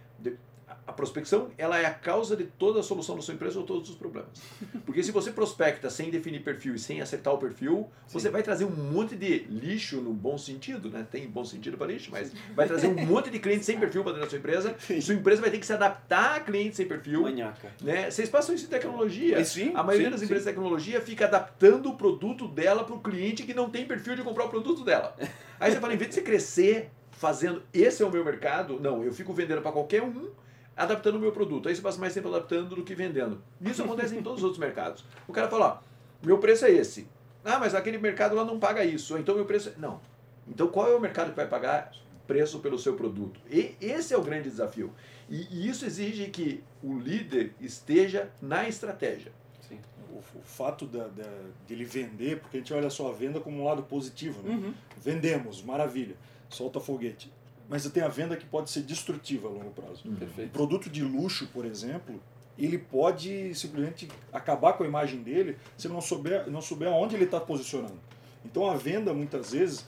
[0.90, 3.88] a prospecção ela é a causa de toda a solução da sua empresa ou todos
[3.90, 4.30] os problemas.
[4.84, 8.18] Porque se você prospecta sem definir perfil e sem acertar o perfil, Sim.
[8.18, 11.06] você vai trazer um monte de lixo no bom sentido, né?
[11.08, 14.12] Tem bom sentido para lixo, mas vai trazer um monte de clientes sem perfil para
[14.12, 14.74] dentro da sua empresa.
[14.80, 15.00] Sim.
[15.00, 17.22] Sua empresa vai ter que se adaptar a clientes sem perfil.
[17.22, 17.70] Manhaca.
[17.80, 18.10] Né?
[18.10, 19.44] Vocês passam isso em tecnologia.
[19.44, 23.44] Sim, a maioria das empresas de tecnologia fica adaptando o produto dela para o cliente
[23.44, 25.14] que não tem perfil de comprar o produto dela.
[25.60, 26.90] Aí você fala, em vez de você crescer
[27.20, 30.30] fazendo, esse é o meu mercado, não, eu fico vendendo para qualquer um,
[30.74, 31.68] adaptando o meu produto.
[31.68, 33.42] Aí você passa mais tempo adaptando do que vendendo.
[33.60, 35.04] Isso acontece em todos os outros mercados.
[35.28, 37.06] O cara fala, ó, meu preço é esse.
[37.44, 39.18] Ah, mas aquele mercado lá não paga isso.
[39.18, 39.72] Então meu preço é...
[39.76, 40.00] Não.
[40.48, 41.92] Então qual é o mercado que vai pagar
[42.26, 43.38] preço pelo seu produto?
[43.50, 44.90] E esse é o grande desafio.
[45.28, 49.30] E, isso exige que o líder esteja na estratégia.
[49.68, 49.78] Sim.
[50.10, 51.30] O, o fato da, da,
[51.66, 54.40] de ele vender, porque a gente olha só a venda como um lado positivo.
[54.42, 54.54] Né?
[54.54, 54.74] Uhum.
[54.98, 56.16] Vendemos, maravilha
[56.50, 57.32] solta foguete.
[57.68, 60.02] Mas tem a venda que pode ser destrutiva a longo prazo.
[60.04, 60.48] Hum, perfeito.
[60.48, 62.20] Um produto de luxo, por exemplo,
[62.58, 67.24] ele pode simplesmente acabar com a imagem dele se não souber, não souber onde ele
[67.24, 67.98] está posicionando.
[68.44, 69.86] Então a venda, muitas vezes,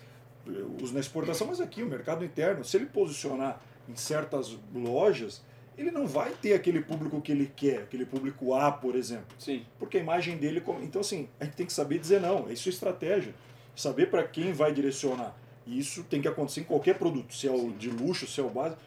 [0.80, 5.42] uso na exportação, mas aqui, o mercado interno, se ele posicionar em certas lojas,
[5.76, 9.34] ele não vai ter aquele público que ele quer, aquele público A, por exemplo.
[9.38, 9.64] Sim.
[9.78, 10.62] Porque a imagem dele.
[10.82, 12.50] Então, assim, a gente tem que saber dizer não.
[12.50, 13.34] Isso é estratégia.
[13.74, 15.34] Saber para quem vai direcionar.
[15.66, 18.42] E isso tem que acontecer em qualquer produto, se é o de luxo, se é
[18.42, 18.80] o básico.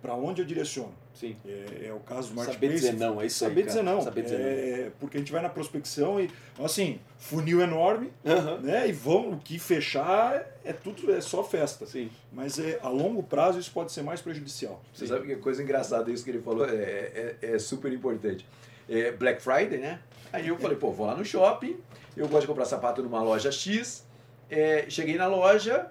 [0.00, 0.92] Para onde eu direciono?
[1.14, 1.36] Sim.
[1.46, 2.74] É, é o caso do Saber marketplace.
[2.74, 3.66] dizer não, é isso aí, Saber cara.
[3.68, 4.00] dizer não.
[4.02, 4.46] Saber dizer não.
[4.86, 8.58] é, Porque a gente vai na prospecção e, assim, funil enorme, Aham.
[8.58, 8.88] né?
[8.88, 11.86] E vão, o que fechar é tudo, é só festa.
[11.86, 12.10] Sim.
[12.32, 14.82] Mas é, a longo prazo isso pode ser mais prejudicial.
[14.92, 18.44] Você sabe que coisa engraçada isso que ele falou é, é, é super importante.
[18.88, 20.00] É Black Friday, né?
[20.32, 21.76] Aí eu falei, pô, vou lá no shopping,
[22.16, 24.04] eu gosto de comprar sapato numa loja X.
[24.50, 25.90] É, cheguei na loja,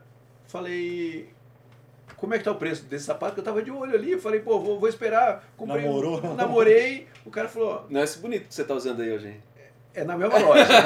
[0.51, 1.29] falei,
[2.17, 3.33] como é que tá o preço desse sapato?
[3.35, 5.43] Que eu tava de olho ali, eu falei, pô, vou, vou esperar.
[5.55, 6.21] Comprei, um- Namorou?
[6.35, 9.43] Namorei, o cara falou, Não é esse bonito que você tá usando aí hoje, hein?
[9.93, 10.61] é na mesma loja.
[10.71, 10.81] é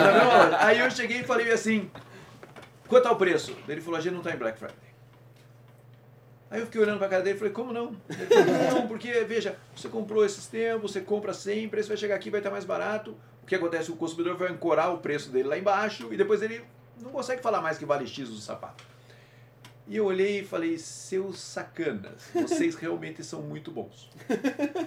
[0.00, 0.56] na mesma loja.
[0.60, 1.90] Aí eu cheguei e falei assim,
[2.88, 3.56] quanto tá o preço?
[3.68, 4.76] Ele falou, a gente não tá em Black Friday.
[6.50, 7.94] Aí eu fiquei olhando pra cara dele e falei, como não?
[8.08, 12.16] Ele falou, não, porque, veja, você comprou esses tempos, você compra sempre, você vai chegar
[12.16, 13.16] aqui vai estar mais barato.
[13.42, 13.90] O que acontece?
[13.90, 16.62] O consumidor vai ancorar o preço dele lá embaixo e depois ele
[17.00, 18.84] não consegue falar mais que vale X o sapato.
[19.90, 24.08] E eu olhei e falei, seus sacanas, vocês realmente são muito bons.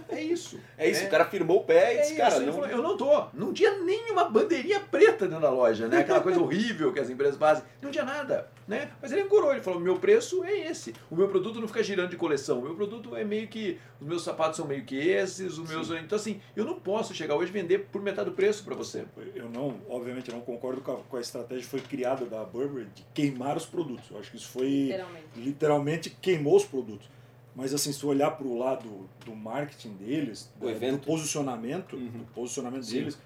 [0.08, 0.58] É isso.
[0.78, 1.08] É isso, né?
[1.08, 2.54] o cara firmou o pé e É disse, cara, não.
[2.54, 3.26] falou, eu não tô.
[3.34, 5.98] Não tinha nenhuma bandeirinha preta dentro da loja, né?
[5.98, 7.66] Aquela coisa horrível que as empresas fazem.
[7.82, 8.92] Não tinha nada, né?
[9.02, 10.94] Mas ele ancorou, ele falou, meu preço é esse.
[11.12, 12.60] O meu produto não fica girando de coleção.
[12.60, 15.90] O meu produto é meio que, os meus sapatos são meio que esses, os meus...
[15.92, 19.04] Então assim, eu não posso chegar hoje e vender por metade do preço para você.
[19.36, 22.46] Eu não, obviamente, eu não concordo com a, com a estratégia que foi criada da
[22.46, 24.10] Burberry de queimar os produtos.
[24.10, 25.28] Eu acho que isso foi Literalmente.
[25.36, 27.08] literalmente queimou os produtos.
[27.56, 31.02] Mas assim, se olhar para o lado do marketing deles, O da- evento.
[31.02, 32.08] do posicionamento, Uhum.
[32.10, 32.96] do posicionamento Sim.
[33.00, 33.20] deles,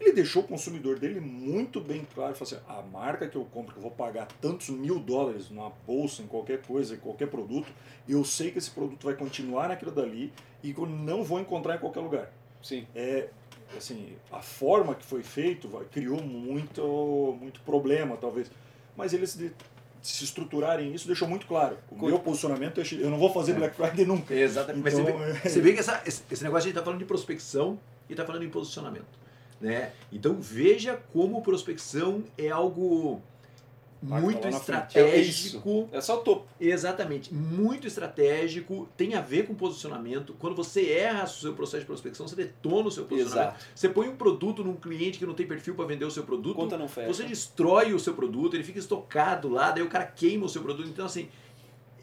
[0.00, 3.72] ele deixou o consumidor dele muito bem claro, falou assim, a marca que eu compro,
[3.72, 7.70] que eu vou pagar tantos mil dólares numa bolsa, em qualquer coisa, em qualquer produto,
[8.08, 10.32] eu sei que esse produto vai continuar naquilo dali
[10.62, 12.32] e que eu não vou encontrar em qualquer lugar
[12.62, 12.86] Sim.
[12.94, 13.28] é
[13.76, 18.50] assim a forma que foi feito vai- criou muito muito problema talvez
[18.96, 19.38] mas eles
[20.12, 23.74] se estruturarem isso deixou muito claro o meu posicionamento é, eu não vou fazer Black
[23.76, 24.88] Friday nunca Exatamente.
[24.88, 27.04] Então, você, vê, é- você vê que essa- esse, negócio a gente está falando de
[27.06, 29.24] prospecção e está falando em posicionamento.
[29.60, 29.92] Né?
[30.12, 33.22] Então veja como prospecção é algo
[34.04, 34.56] muito frente.
[34.56, 35.88] estratégico.
[35.92, 36.46] É só o topo.
[36.60, 40.34] Exatamente, muito estratégico, tem a ver com posicionamento.
[40.38, 43.54] Quando você erra o seu processo de prospecção, você detona o seu posicionamento.
[43.56, 43.66] Exato.
[43.74, 46.56] Você põe um produto num cliente que não tem perfil para vender o seu produto,
[46.56, 47.12] Conta não fecha.
[47.12, 50.62] você destrói o seu produto, ele fica estocado lá, daí o cara queima o seu
[50.62, 50.88] produto.
[50.88, 51.28] Então, assim,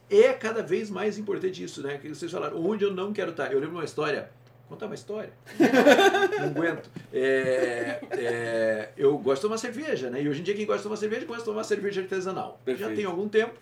[0.10, 1.98] é cada vez mais importante isso, né?
[1.98, 3.52] Que vocês falaram, onde eu não quero estar.
[3.52, 4.30] Eu lembro uma história,
[4.72, 5.34] contar uma história,
[6.40, 6.90] não aguento.
[7.14, 10.22] É, é, eu gosto de tomar cerveja, né?
[10.22, 12.60] E hoje em dia quem gosta de tomar cerveja, gosta de tomar cerveja artesanal.
[12.60, 12.96] Já Perfeito.
[12.96, 13.54] tem algum tempo.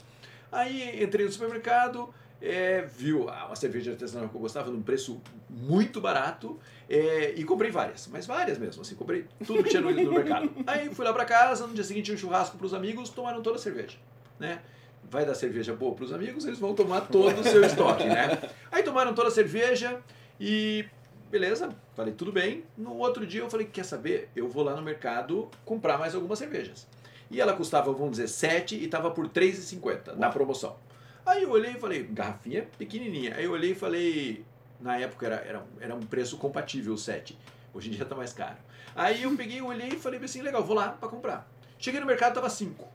[0.51, 5.19] Aí entrei no supermercado, é, viu ah, uma cerveja artesanal que eu gostava num preço
[5.49, 9.89] muito barato é, e comprei várias, mas várias mesmo, assim, comprei tudo que tinha no,
[9.89, 10.51] no mercado.
[10.67, 13.55] Aí fui lá pra casa, no dia seguinte tinha um churrasco pros amigos, tomaram toda
[13.55, 13.97] a cerveja,
[14.39, 14.61] né?
[15.09, 18.39] Vai dar cerveja boa pros amigos, eles vão tomar todo o seu estoque, né?
[18.71, 19.99] Aí tomaram toda a cerveja
[20.39, 20.85] e
[21.29, 22.63] beleza, falei tudo bem.
[22.77, 24.29] No outro dia eu falei, quer saber?
[24.35, 26.87] Eu vou lá no mercado comprar mais algumas cervejas.
[27.29, 30.77] E ela custava, vamos dizer, 7 e estava por 3,50 na promoção.
[31.25, 33.35] Aí eu olhei e falei, garrafinha pequenininha.
[33.35, 34.43] Aí eu olhei e falei,
[34.79, 37.37] na época era, era, era um preço compatível o 7.
[37.73, 38.57] Hoje em dia tá mais caro.
[38.95, 41.47] Aí eu peguei, olhei e falei assim, legal, vou lá para comprar.
[41.77, 42.87] Cheguei no mercado, tava 5.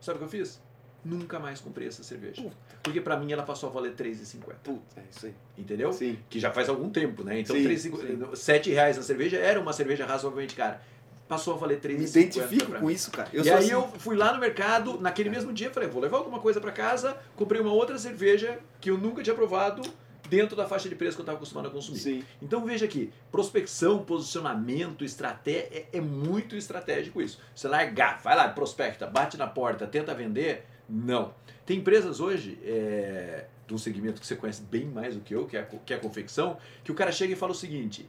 [0.00, 0.60] Sabe o que eu fiz?
[1.04, 2.44] Nunca mais comprei essa cerveja.
[2.82, 4.54] Porque para mim ela passou a valer 3,50.
[4.62, 5.34] Puta, é isso aí.
[5.56, 5.92] Entendeu?
[5.92, 6.18] Sim.
[6.28, 7.40] Que já faz algum tempo, né?
[7.40, 10.82] Então, Sim, 3,50 7 reais na cerveja era uma cerveja razoavelmente cara.
[11.26, 11.98] Passou a valer 3,50.
[11.98, 13.28] Me identifico com isso, cara.
[13.32, 13.72] Eu e aí assim.
[13.72, 17.16] eu fui lá no mercado, naquele mesmo dia, falei, vou levar alguma coisa para casa,
[17.36, 19.82] comprei uma outra cerveja que eu nunca tinha provado
[20.30, 21.98] dentro da faixa de preço que eu estava acostumado a consumir.
[21.98, 22.24] Sim.
[22.40, 27.40] Então veja aqui, prospecção, posicionamento, estratégia, é, é muito estratégico isso.
[27.54, 31.32] Você largar, vai lá, prospecta, bate na porta, tenta vender, não.
[31.64, 35.46] Tem empresas hoje, é, de um segmento que você conhece bem mais do que eu,
[35.46, 38.08] que é, a, que é a confecção, que o cara chega e fala o seguinte,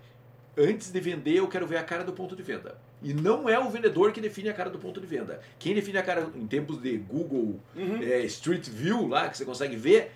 [0.58, 2.76] antes de vender eu quero ver a cara do ponto de venda.
[3.04, 5.39] E não é o vendedor que define a cara do ponto de venda.
[5.60, 8.02] Quem define a cara em tempos de Google Uhum.
[8.02, 10.12] é, Street View lá, que você consegue ver,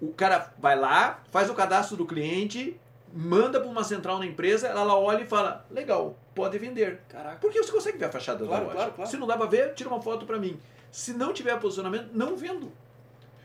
[0.00, 2.76] o cara vai lá, faz o cadastro do cliente,
[3.12, 7.00] manda para uma central na empresa, ela olha e fala, legal, pode vender.
[7.08, 7.38] Caraca.
[7.40, 8.74] Porque você consegue ver a fachada Claro, da loja.
[8.76, 9.10] claro, claro.
[9.10, 10.58] Se não dá para ver, tira uma foto para mim.
[10.94, 12.70] Se não tiver posicionamento, não vendo.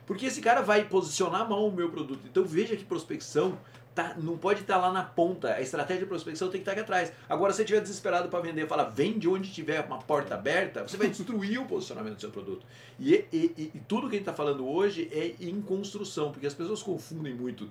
[0.05, 2.21] Porque esse cara vai posicionar mal o meu produto.
[2.29, 3.57] Então veja que prospecção
[3.95, 5.55] tá, não pode estar tá lá na ponta.
[5.55, 7.11] A estratégia de prospecção tem que estar aqui atrás.
[7.27, 10.95] Agora, se você estiver desesperado para vender, fala, vende onde tiver uma porta aberta, você
[10.95, 12.63] vai destruir o posicionamento do seu produto.
[12.99, 16.45] E, e, e, e tudo que a gente está falando hoje é em construção, porque
[16.45, 17.67] as pessoas confundem muito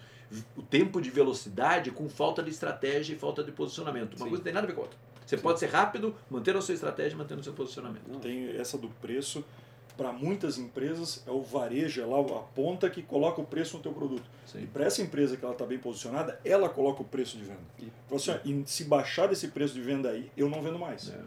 [0.56, 4.16] o tempo de velocidade com falta de estratégia e falta de posicionamento.
[4.16, 4.30] Uma Sim.
[4.30, 4.98] coisa não tem nada a ver com a outra.
[5.24, 5.42] Você Sim.
[5.44, 8.02] pode ser rápido, manter a sua estratégia, mantendo o seu posicionamento.
[8.20, 9.44] Tem essa do preço
[9.98, 13.82] para muitas empresas é o varejo, é lá a ponta que coloca o preço no
[13.82, 14.22] teu produto.
[14.46, 14.62] Sim.
[14.62, 17.58] E para essa empresa que ela está bem posicionada, ela coloca o preço de venda.
[17.80, 21.08] E, assim, e se baixar desse preço de venda aí, eu não vendo mais.
[21.08, 21.18] É.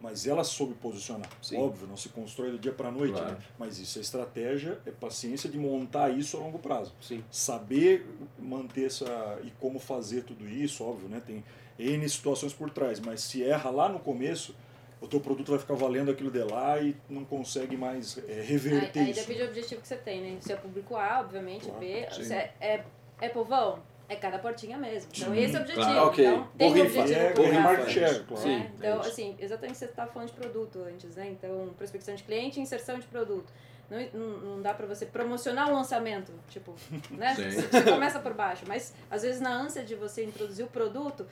[0.00, 1.28] Mas ela soube posicionar.
[1.42, 1.58] Sim.
[1.58, 3.32] Óbvio, não se constrói do dia para a noite, claro.
[3.32, 3.38] né?
[3.58, 6.94] mas isso é estratégia, é paciência de montar isso a longo prazo.
[7.00, 7.24] Sim.
[7.32, 8.06] Saber
[8.38, 11.20] manter essa e como fazer tudo isso, óbvio, né?
[11.26, 11.44] tem
[11.76, 14.54] N situações por trás, mas se erra lá no começo,
[15.00, 19.00] o teu produto vai ficar valendo aquilo de lá e não consegue mais é, reverter
[19.00, 19.20] aí, isso.
[19.20, 20.38] Aí depende do objetivo que você tem, né?
[20.40, 22.84] Se é público A, obviamente, claro, B, se é, é,
[23.20, 25.10] é povão, é cada portinha mesmo.
[25.16, 25.86] Então, esse é o objetivo.
[25.86, 26.08] Claro.
[26.08, 26.26] Okay.
[26.26, 27.12] Então, tem um objetivo.
[27.12, 28.42] É, correr market share, claro.
[28.42, 31.28] Sim, é, então, é assim, exatamente você estava falando de produto antes, né?
[31.30, 33.50] Então, prospecção de cliente e inserção de produto.
[33.88, 36.74] Não, não, não dá para você promocionar um lançamento, tipo,
[37.10, 37.34] né?
[37.34, 41.26] Você, você começa por baixo, mas às vezes na ânsia de você introduzir o produto,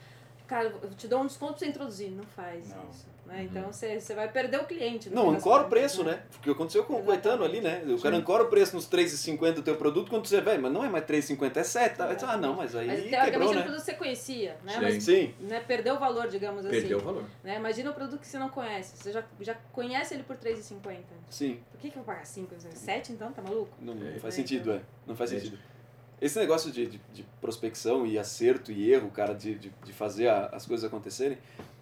[0.49, 2.09] cara, eu te dou um desconto pra você introduzir.
[2.09, 2.89] Não faz não.
[2.89, 3.05] isso.
[3.27, 3.35] Né?
[3.35, 3.43] Uhum.
[3.43, 5.11] Então você, você vai perder o cliente.
[5.11, 6.23] Não, ancora o preço, né?
[6.31, 7.19] Porque aconteceu com Exatamente.
[7.19, 7.83] o Coetano ali, né?
[7.87, 10.83] O cara ancora o preço nos 3,50 do teu produto, quando você vai, mas não
[10.83, 11.95] é mais 3,50, é 7.
[11.95, 12.15] Tá?
[12.23, 12.87] Ah, não, mas aí.
[12.87, 13.59] Mas teoricamente né?
[13.59, 14.73] o produto você conhecia, né?
[14.73, 14.81] Sim.
[14.81, 15.33] Mas Sim.
[15.41, 16.79] Né, perdeu o valor, digamos assim.
[16.79, 17.23] Perdeu o valor.
[17.43, 17.57] Né?
[17.57, 18.97] Imagina o produto que você não conhece.
[18.97, 20.97] Você já, já conhece ele por 3,50.
[21.29, 21.59] Sim.
[21.71, 22.55] Por que, que eu vou pagar 5?
[22.73, 23.31] 7 então?
[23.31, 23.69] Tá maluco?
[23.79, 24.75] Não, não faz é, sentido, então.
[24.75, 24.81] é.
[25.05, 25.39] Não faz é.
[25.39, 25.59] sentido.
[26.21, 30.27] Esse negócio de, de, de, prospecção e acerto e erro, cara, de, de, de fazer
[30.27, 31.37] a, as coisas acontecerem,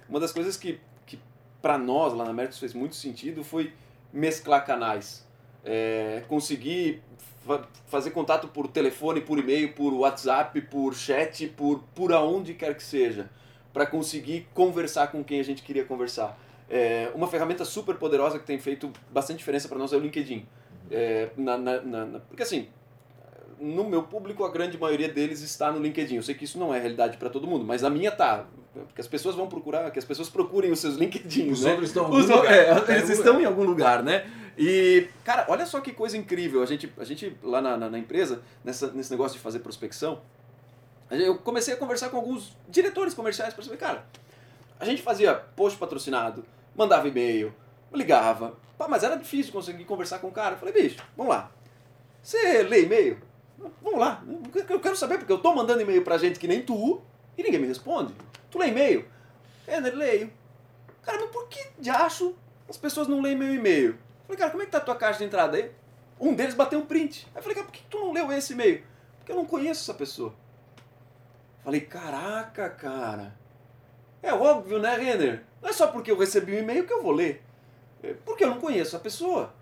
[0.08, 1.19] uma das coisas que, que
[1.62, 3.73] para nós lá na Mercos fez muito sentido foi
[4.13, 5.26] mesclar canais.
[5.65, 7.02] É, conseguir
[7.45, 12.76] fa fazer contato por telefone, por e-mail, por WhatsApp, por chat, por, por aonde quer
[12.76, 13.30] que seja,
[13.73, 16.38] para conseguir conversar com quem a gente queria conversar.
[16.69, 20.45] É, uma ferramenta super poderosa que tem feito bastante diferença para nós é o LinkedIn.
[20.91, 22.67] É, na, na, na, porque assim,
[23.60, 26.15] no meu público, a grande maioria deles está no LinkedIn.
[26.15, 28.46] Eu sei que isso não é realidade para todo mundo, mas a minha tá.
[28.74, 31.50] Porque as pessoas vão procurar, que as pessoas procurem os seus LinkedIn.
[31.50, 31.72] Os né?
[31.72, 34.26] outros estão os, é, Eles estão em algum lugar, né?
[34.58, 36.62] E, cara, olha só que coisa incrível.
[36.62, 40.22] A gente, a gente lá na, na, na empresa, nessa, nesse negócio de fazer prospecção,
[41.12, 44.06] eu comecei a conversar com alguns diretores comerciais para saber, cara,
[44.80, 46.43] a gente fazia post patrocinado,
[46.76, 47.54] mandava e-mail,
[47.93, 50.56] ligava, pá, mas era difícil conseguir conversar com o cara.
[50.56, 51.52] Eu falei, bicho, vamos lá.
[52.22, 53.17] Você lê e-mail?
[53.58, 54.24] Vamos lá.
[54.70, 57.02] Eu quero saber, porque eu tô mandando e-mail pra gente que nem tu
[57.38, 58.13] e ninguém me responde.
[58.52, 59.06] Tu lê e-mail?
[59.65, 60.32] É, né, leio.
[61.02, 62.36] Cara, mas por que de acho
[62.70, 63.98] as pessoas não leem meu e-mail?
[64.26, 65.72] Falei, cara, como é que tá a tua caixa de entrada aí?
[66.20, 67.28] Um deles bateu um print.
[67.34, 68.84] Aí falei, cara, por que tu não leu esse e-mail?
[69.17, 70.34] Porque eu não conheço essa pessoa.
[71.63, 73.36] Falei, caraca, cara.
[74.22, 75.43] É óbvio, né, Renner?
[75.62, 77.43] Não é só porque eu recebi um e-mail que eu vou ler.
[78.04, 79.54] É porque eu não conheço a pessoa.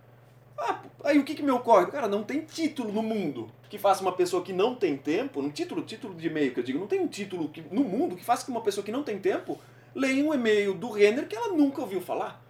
[0.57, 1.87] Ah, aí o que, que me ocorre?
[1.87, 5.49] Cara, não tem título no mundo que faça uma pessoa que não tem tempo, um
[5.49, 8.23] título, título de e-mail que eu digo, não tem um título que, no mundo que
[8.23, 9.59] faça que uma pessoa que não tem tempo
[9.93, 12.43] leia um e-mail do Renner que ela nunca ouviu falar.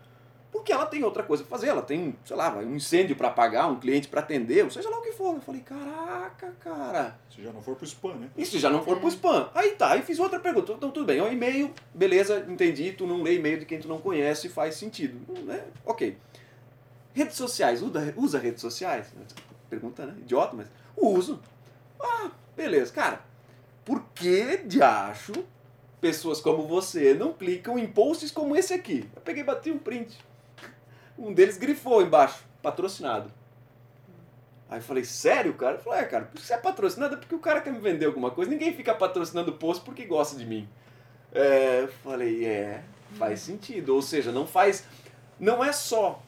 [0.55, 3.69] Porque ela tem outra coisa pra fazer, ela tem, sei lá, um incêndio para apagar,
[3.69, 5.35] um cliente para atender, ou seja lá o que for.
[5.35, 7.19] Eu falei, caraca, cara.
[7.29, 8.29] Se já não for pro spam, né?
[8.37, 9.49] Isso já não for pro spam.
[9.53, 10.71] Aí tá, aí fiz outra pergunta.
[10.71, 13.89] Então tudo bem, é um e-mail, beleza, entendi, tu não lê e-mail de quem tu
[13.89, 15.19] não conhece, faz sentido.
[15.43, 15.61] Né?
[15.85, 16.17] Ok.
[17.13, 17.81] Redes sociais,
[18.15, 19.13] usa redes sociais?
[19.69, 20.15] Pergunta, né?
[20.19, 21.39] Idiota, mas uso.
[21.99, 22.91] Ah, beleza.
[22.93, 23.21] Cara,
[23.83, 25.33] por que de acho
[26.01, 29.09] pessoas como você não clicam em posts como esse aqui?
[29.15, 30.17] Eu peguei e bati um print.
[31.17, 33.31] Um deles grifou embaixo, patrocinado.
[34.69, 35.77] Aí eu falei, sério, cara?
[35.77, 38.49] Falei, é, cara, se é patrocinado é porque o cara quer me vender alguma coisa.
[38.49, 40.67] Ninguém fica patrocinando post porque gosta de mim.
[41.31, 43.93] É, eu falei, é, faz sentido.
[43.93, 44.83] Ou seja, não faz.
[45.39, 46.21] Não é só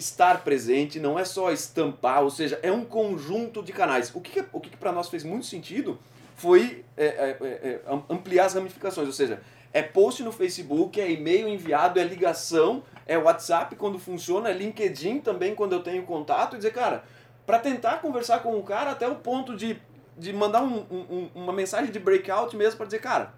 [0.00, 4.12] estar presente, não é só estampar, ou seja, é um conjunto de canais.
[4.14, 5.98] O que, o que para nós fez muito sentido
[6.34, 9.40] foi é, é, é, é ampliar as ramificações, ou seja,
[9.72, 15.20] é post no Facebook, é e-mail enviado, é ligação, é WhatsApp quando funciona, é LinkedIn
[15.20, 17.04] também quando eu tenho contato, e dizer, cara,
[17.46, 19.78] para tentar conversar com o cara até o ponto de,
[20.16, 23.34] de mandar um, um, uma mensagem de breakout mesmo para dizer, cara,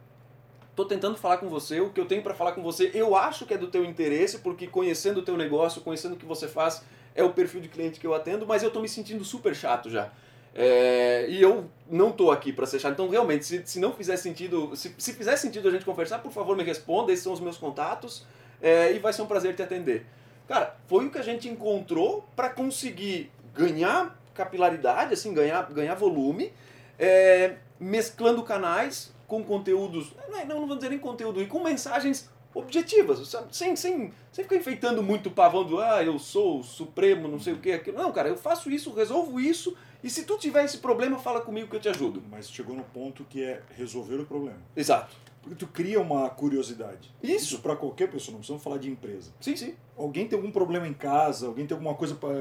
[0.74, 3.44] Tô tentando falar com você, o que eu tenho para falar com você, eu acho
[3.44, 6.82] que é do teu interesse, porque conhecendo o teu negócio, conhecendo o que você faz,
[7.14, 9.90] é o perfil de cliente que eu atendo, mas eu tô me sentindo super chato
[9.90, 10.10] já.
[10.54, 12.92] É, e eu não tô aqui para ser chato.
[12.92, 16.32] Então, realmente, se, se não fizer sentido, se, se fizer sentido a gente conversar, por
[16.32, 17.12] favor, me responda.
[17.12, 18.26] Esses são os meus contatos
[18.60, 20.06] é, e vai ser um prazer te atender.
[20.46, 26.52] Cara, foi o que a gente encontrou para conseguir ganhar capilaridade, assim, ganhar, ganhar volume,
[26.98, 33.26] é, mesclando canais com conteúdos, não, não vou dizer nem conteúdo, e com mensagens objetivas,
[33.26, 33.56] sabe?
[33.56, 37.40] Sem, sem, sem ficar enfeitando muito o pavão do ah, eu sou o supremo, não
[37.40, 37.96] sei o que, aquilo.
[37.96, 41.66] Não, cara, eu faço isso, resolvo isso, e se tu tiver esse problema, fala comigo
[41.66, 42.22] que eu te ajudo.
[42.30, 44.58] Mas chegou no ponto que é resolver o problema.
[44.76, 45.16] Exato.
[45.40, 47.10] Porque tu cria uma curiosidade.
[47.22, 47.60] Isso.
[47.60, 49.32] para qualquer pessoa, não precisamos falar de empresa.
[49.40, 49.74] Sim, sim.
[49.96, 52.34] Alguém tem algum problema em casa, alguém tem alguma coisa para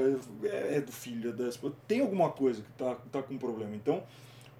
[0.43, 3.73] é, é do filho, é da esposa, tem alguma coisa que tá, tá com problema.
[3.73, 4.03] Então,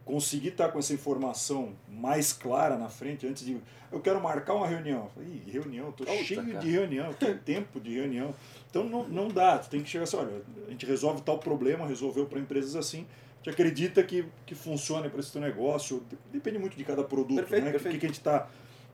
[0.05, 3.57] conseguir estar com essa informação mais clara na frente, antes de.
[3.91, 5.09] Eu quero marcar uma reunião.
[5.19, 6.59] Ih, reunião, Puta, cheio cara.
[6.59, 8.33] de reunião, eu tenho tempo de reunião.
[8.69, 11.85] Então não, não dá, tu tem que chegar assim, olha, a gente resolve tal problema,
[11.85, 13.05] resolveu para empresas assim.
[13.35, 16.03] A gente acredita que, que funcione para esse teu negócio.
[16.31, 17.71] Depende muito de cada produto, Perfeito, né?
[17.71, 18.47] O que, que a gente está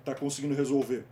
[0.06, 1.04] tá conseguindo resolver.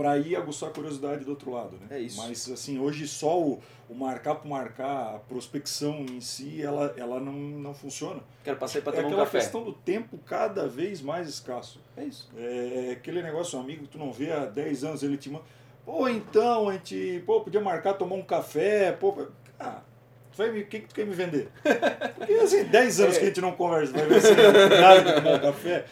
[0.00, 1.86] Para ir aguçar a curiosidade do outro lado, né?
[1.90, 2.16] É isso.
[2.16, 7.20] Mas assim, hoje só o, o marcar por marcar, a prospecção em si, ela, ela
[7.20, 8.20] não, não funciona.
[8.42, 9.38] Quero passar para É tomar um aquela café.
[9.40, 11.80] questão do tempo cada vez mais escasso.
[11.96, 12.30] É isso.
[12.36, 15.44] É aquele negócio, um amigo que tu não vê há 10 anos, ele te manda.
[15.84, 18.92] Pô, então, a gente pô, podia marcar tomar um café.
[18.92, 19.26] Pô,
[19.58, 19.80] ah,
[20.32, 21.50] tu vai me, o que, que tu quer me vender?
[22.16, 23.18] Porque assim, 10 anos É.
[23.18, 24.34] que a gente não conversa, vai ver assim,
[24.80, 25.84] nada de tomar um café.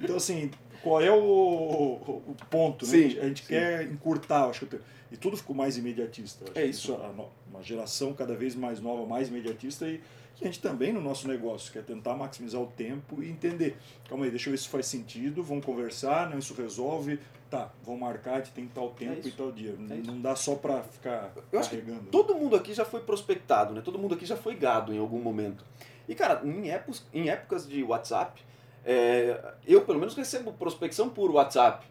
[0.00, 0.50] Então, assim,
[0.84, 2.84] qual é o, o ponto?
[2.84, 2.90] Né?
[2.90, 3.48] Sim, a gente, a gente sim.
[3.48, 4.78] quer encurtar, acho que.
[5.10, 6.44] E tudo ficou mais imediatista.
[6.54, 6.92] É isso.
[6.92, 7.10] a
[7.50, 10.00] uma geração cada vez mais nova, mais imediatista e
[10.34, 13.76] que a gente também no nosso negócio quer tentar maximizar o tempo e entender.
[14.08, 17.20] Calma aí, deixa eu ver se faz sentido, vamos conversar, não, isso resolve.
[17.48, 19.28] Tá, vamos marcar, gente tem tal tempo isso.
[19.28, 19.76] e tal dia.
[19.88, 22.10] É não dá só pra ficar Eu carregando.
[22.10, 23.80] Todo mundo aqui já foi prospectado, né?
[23.80, 25.64] Todo mundo aqui já foi gado em algum momento.
[26.08, 28.42] E, cara, em épocas, em épocas de WhatsApp,
[28.84, 31.86] é, eu pelo menos recebo prospecção por WhatsApp.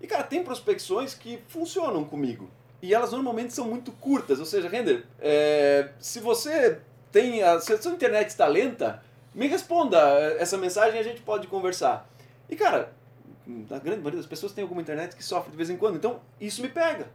[0.00, 2.50] E, cara, tem prospecções que funcionam comigo.
[2.80, 4.40] E elas normalmente são muito curtas.
[4.40, 6.78] Ou seja, Render, é, se você
[7.12, 7.42] tem.
[7.42, 9.02] A, se a sua internet está lenta,
[9.34, 9.98] me responda
[10.38, 12.08] essa mensagem e a gente pode conversar.
[12.50, 12.92] E, cara,
[13.70, 15.96] a grande maioria das pessoas tem alguma internet que sofre de vez em quando.
[15.96, 17.06] Então, isso me pega.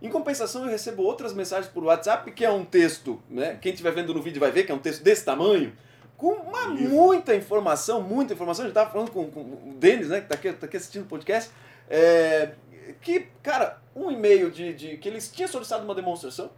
[0.00, 3.58] Em compensação, eu recebo outras mensagens por WhatsApp, que é um texto, né?
[3.60, 5.76] Quem estiver vendo no vídeo vai ver que é um texto desse tamanho,
[6.20, 8.64] com uma muita informação, muita informação.
[8.64, 10.18] A gente estava falando com, com o Denis, né?
[10.18, 11.50] Que está aqui, tá aqui assistindo o podcast.
[11.88, 12.52] é,
[13.00, 16.50] que, cara, um e-mail de, de que eles tinham solicitado uma demonstração.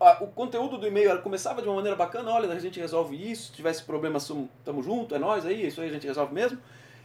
[0.00, 3.48] Ah, o conteúdo do e-mail começava de uma maneira bacana, olha, a gente resolve isso,
[3.48, 4.18] se tivesse problema,
[4.64, 6.58] tamo junto, é nós aí, isso aí a gente resolve mesmo.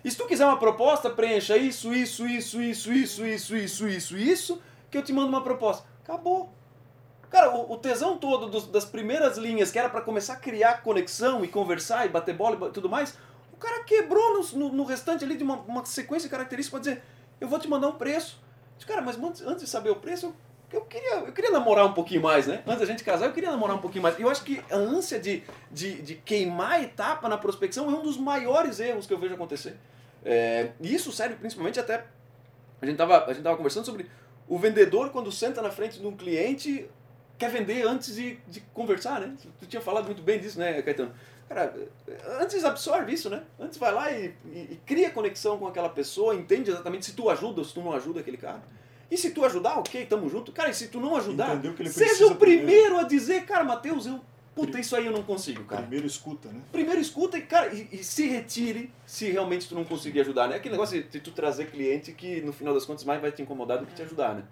[0.04, 4.18] E se tu quiser uma proposta, preencha isso, isso, isso, isso, isso, isso, isso, isso,
[4.18, 5.88] isso, que eu te mando uma proposta.
[6.04, 6.57] Acabou.
[7.30, 10.82] Cara, o, o tesão todo dos- das primeiras linhas, que era para começar a criar
[10.82, 13.18] conexão e conversar e bater bola e tudo mais,
[13.52, 17.04] o cara quebrou no, no, no restante ali de uma, uma sequência característica para dizer,
[17.42, 18.40] eu vou te mandar um preço.
[18.86, 20.36] Cara, mas antes, de saber o preço, eu,
[20.80, 22.62] eu queria, eu queria namorar um pouquinho mais, né?
[22.66, 24.18] Antes da gente casar, eu queria namorar um pouquinho mais.
[24.20, 28.04] Eu acho que a ânsia de, de, de queimar a etapa na prospecção é um
[28.04, 29.76] dos maiores erros que eu vejo acontecer.
[30.24, 32.06] É, isso serve principalmente até.
[32.82, 34.10] A gente tava, a gente tava conversando sobre
[34.48, 36.88] o vendedor, quando senta na frente de um cliente,
[37.38, 39.34] quer vender antes de, de conversar, né?
[39.60, 41.12] Tu tinha falado muito bem disso, né, Caetano?
[41.48, 41.74] Cara,
[42.42, 43.42] antes absorve isso, né?
[43.60, 47.30] Antes vai lá e, e- e cria conexão com aquela pessoa, entende exatamente se tu
[47.30, 48.62] ajuda ou se tu não ajuda aquele cara.
[49.10, 50.52] E se tu ajudar, ok, tamo junto.
[50.52, 51.56] Cara, e se tu não ajudar,
[52.10, 54.20] seja o primeiro, a dizer, cara, Matheus, eu.
[54.54, 55.84] Puta, isso aí eu não consigo, cara.
[55.84, 56.60] Primeiro escuta, né?
[56.72, 60.56] Primeiro escuta e, cara, e, e se retire se realmente tu não conseguir ajudar, né?
[60.56, 63.40] Aquele negócio de, de tu trazer cliente que no final das contas mais vai te
[63.42, 64.44] incomodar do que te ajudar, né?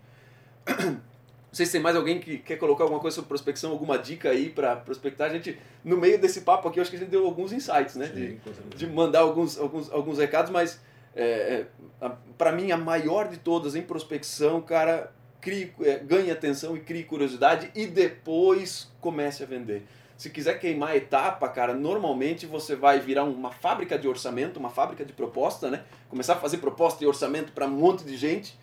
[1.56, 4.28] Não sei se tem mais alguém que quer colocar alguma coisa sobre prospecção, alguma dica
[4.30, 5.30] aí pra prospectar.
[5.30, 7.96] A gente, no meio desse papo aqui, eu acho que a gente deu alguns insights,
[7.96, 8.08] né?
[8.08, 8.76] De, Sim, certeza.
[8.76, 10.82] de mandar alguns, alguns, alguns recados, mas
[11.16, 11.66] é, é,
[12.02, 16.82] a- pra mim a maior de todas em prospecção, cara, crie, é, ganhe atenção e
[16.82, 19.86] crie curiosidade e depois comece a vender.
[20.18, 24.70] Se quiser queimar a etapa, cara, normalmente você vai virar uma fábrica de orçamento, uma
[24.70, 25.84] fábrica de proposta, né?
[26.10, 28.60] Começar a fazer proposta e orçamento para um monte de gente,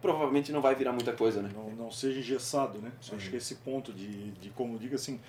[0.00, 1.50] provavelmente não vai virar muita coisa, né?
[1.54, 2.92] Não, não seja engessado, né?
[3.12, 5.20] Acho que esse ponto de, de como diga assim,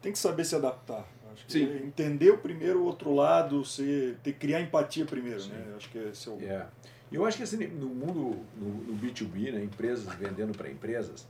[0.00, 1.06] tem que saber se adaptar.
[1.32, 1.86] Acho que Sim.
[1.86, 5.74] entender o primeiro o outro lado, ser, ter, criar empatia primeiro, né?
[5.76, 6.42] Acho que esse é o.
[6.42, 6.66] É.
[7.10, 11.26] E eu acho que assim, no mundo, no, no B2B, né, empresas vendendo para empresas,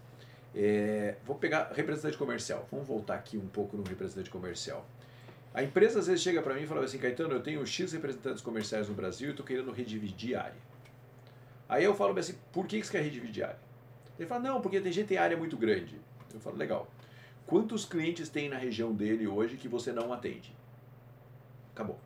[0.55, 2.69] é, vou pegar representante comercial.
[2.71, 4.87] Vamos voltar aqui um pouco no representante comercial.
[5.55, 8.43] A empresa às vezes chega para mim e fala assim, Caetano, eu tenho X representantes
[8.43, 10.70] comerciais no Brasil e estou querendo redividir a área.
[11.71, 13.59] Aí eu falo assim, por que você quer a área?
[14.19, 16.01] Ele fala, não, porque tem gente tem área muito grande.
[16.35, 16.91] Eu falo, legal.
[17.47, 20.53] Quantos clientes tem na região dele hoje que você não atende?
[21.73, 21.97] Acabou.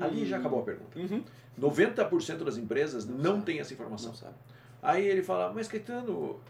[0.00, 0.98] Ali já acabou a pergunta.
[0.98, 1.22] Uhum.
[1.60, 3.44] 90% das empresas não sabe.
[3.44, 4.08] tem essa informação.
[4.08, 4.34] Não sabe.
[4.82, 6.40] Aí ele fala, mas Caetano,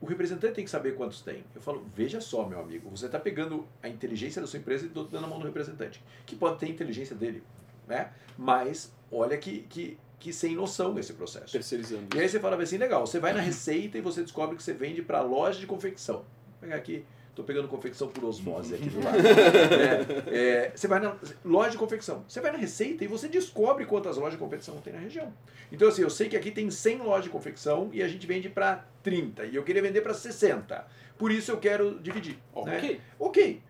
[0.00, 1.44] o representante tem que saber quantos tem.
[1.54, 4.88] Eu falo, veja só, meu amigo, você está pegando a inteligência da sua empresa e
[4.88, 7.44] dando na mão do representante, que pode ter a inteligência dele,
[7.86, 8.12] né?
[8.36, 11.52] Mas olha que, que, que sem noção esse processo.
[11.52, 12.16] Terceirizando.
[12.16, 14.72] E aí você fala assim, legal, você vai na receita e você descobre que você
[14.72, 16.16] vende para loja de confecção.
[16.16, 19.18] Vou pegar aqui, estou pegando confecção por osmose aqui do lado.
[20.28, 23.84] É, é, você vai na loja de confecção, você vai na receita e você descobre
[23.86, 25.32] quantas lojas de confecção tem na região.
[25.70, 28.48] Então assim, eu sei que aqui tem 100 lojas de confecção e a gente vende
[28.48, 30.86] para 30 e eu queria vender para 60.
[31.16, 32.38] Por isso eu quero dividir.
[32.52, 32.72] Ok.
[32.72, 33.00] Né?
[33.18, 33.62] Ok.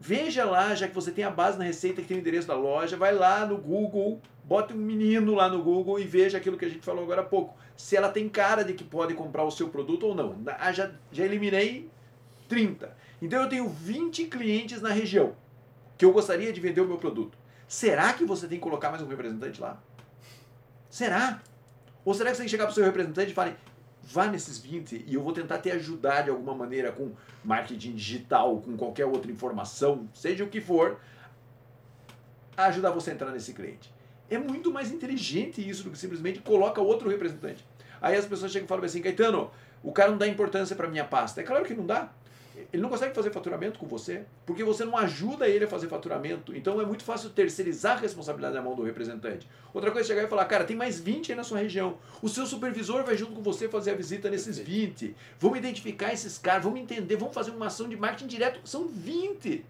[0.00, 2.56] Veja lá, já que você tem a base na receita que tem o endereço da
[2.56, 6.64] loja, vai lá no Google, bota um menino lá no Google e veja aquilo que
[6.64, 7.56] a gente falou agora há pouco.
[7.76, 10.36] Se ela tem cara de que pode comprar o seu produto ou não.
[10.58, 11.88] Ah, já, já eliminei
[12.48, 12.94] 30.
[13.20, 15.34] Então eu tenho 20 clientes na região
[15.96, 17.38] que eu gostaria de vender o meu produto.
[17.68, 19.80] Será que você tem que colocar mais um representante lá?
[20.90, 21.40] Será?
[22.04, 23.56] Ou será que você tem que chegar para o seu representante e falar,
[24.02, 27.12] vá nesses 20 e eu vou tentar te ajudar de alguma maneira com
[27.44, 30.98] marketing digital, com qualquer outra informação, seja o que for,
[32.56, 33.92] a ajudar você a entrar nesse cliente.
[34.34, 37.64] É muito mais inteligente isso do que simplesmente coloca outro representante.
[38.00, 39.50] Aí as pessoas chegam e falam assim, Caetano,
[39.82, 41.40] o cara não dá importância para minha pasta.
[41.40, 42.10] É claro que não dá.
[42.72, 46.54] Ele não consegue fazer faturamento com você, porque você não ajuda ele a fazer faturamento.
[46.54, 49.48] Então é muito fácil terceirizar a responsabilidade na mão do representante.
[49.72, 51.98] Outra coisa é chegar e falar, cara, tem mais 20 aí na sua região.
[52.20, 55.14] O seu supervisor vai junto com você fazer a visita nesses 20.
[55.38, 58.60] Vamos identificar esses caras, vamos entender, vamos fazer uma ação de marketing direto.
[58.64, 59.64] São 20.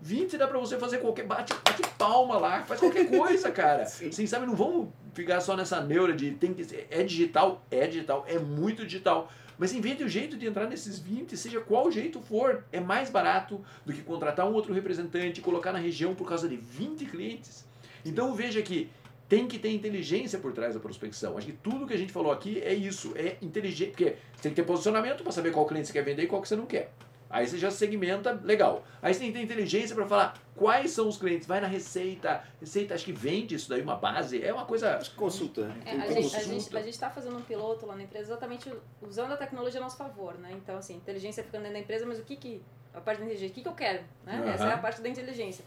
[0.00, 1.26] 20 dá pra você fazer qualquer.
[1.26, 3.82] Bate, bate palma lá, faz qualquer coisa, cara.
[3.82, 4.46] Assim, sabe?
[4.46, 6.86] Não vamos ficar só nessa neura de tem que.
[6.90, 9.30] É digital, é digital, é muito digital.
[9.58, 12.64] Mas invente o jeito de entrar nesses 20, seja qual jeito for.
[12.70, 16.56] É mais barato do que contratar um outro representante, colocar na região por causa de
[16.56, 17.64] 20 clientes.
[18.04, 18.90] Então veja que
[19.28, 21.36] tem que ter inteligência por trás da prospecção.
[21.36, 24.52] Acho que tudo que a gente falou aqui é isso, é inteligente, porque você tem
[24.52, 26.66] que ter posicionamento para saber qual cliente você quer vender e qual que você não
[26.66, 26.92] quer.
[27.28, 28.84] Aí você já segmenta, legal.
[29.02, 31.46] Aí você tem que ter inteligência para falar quais são os clientes.
[31.46, 34.42] Vai na receita, receita, acho que vende isso daí, uma base.
[34.42, 35.00] É uma coisa.
[35.16, 35.66] Consulta.
[35.66, 35.80] né?
[35.84, 38.72] É, a, gente, a, gente, a gente tá fazendo um piloto lá na empresa exatamente
[39.02, 40.52] usando a tecnologia a nosso favor, né?
[40.52, 42.62] Então, assim, inteligência ficando dentro da empresa, mas o que que...
[42.94, 44.40] A parte da inteligência, o que que eu quero, né?
[44.40, 44.48] Uhum.
[44.48, 45.64] Essa é a parte da inteligência.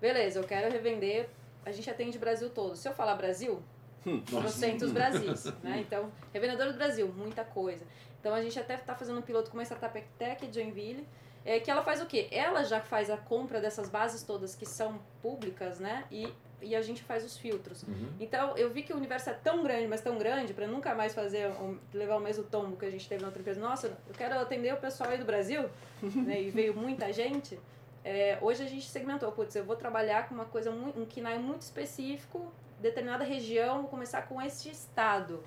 [0.00, 1.28] Beleza, eu quero revender...
[1.64, 2.74] A gente atende Brasil todo.
[2.74, 3.62] Se eu falar Brasil,
[4.06, 5.80] Hum, trocentos Brasis, né?
[5.80, 7.84] Então, revendedor do Brasil, muita coisa.
[8.20, 11.06] Então, a gente até está fazendo um piloto com uma startup tech de Joinville,
[11.44, 12.28] é, que ela faz o quê?
[12.30, 16.04] Ela já faz a compra dessas bases todas que são públicas, né?
[16.10, 17.82] E, e a gente faz os filtros.
[17.82, 18.08] Uhum.
[18.20, 21.12] Então, eu vi que o universo é tão grande, mas tão grande, para nunca mais
[21.14, 23.60] fazer um- levar o mesmo tombo que a gente teve na outra empresa.
[23.60, 25.68] Nossa, eu quero atender o pessoal aí do Brasil,
[26.00, 26.40] né?
[26.42, 27.58] E veio muita gente.
[28.04, 31.62] É, hoje a gente segmentou, putz, eu vou trabalhar com uma coisa, um KINAI muito
[31.62, 32.52] específico,
[32.82, 35.42] determinada região, vou começar com este estado.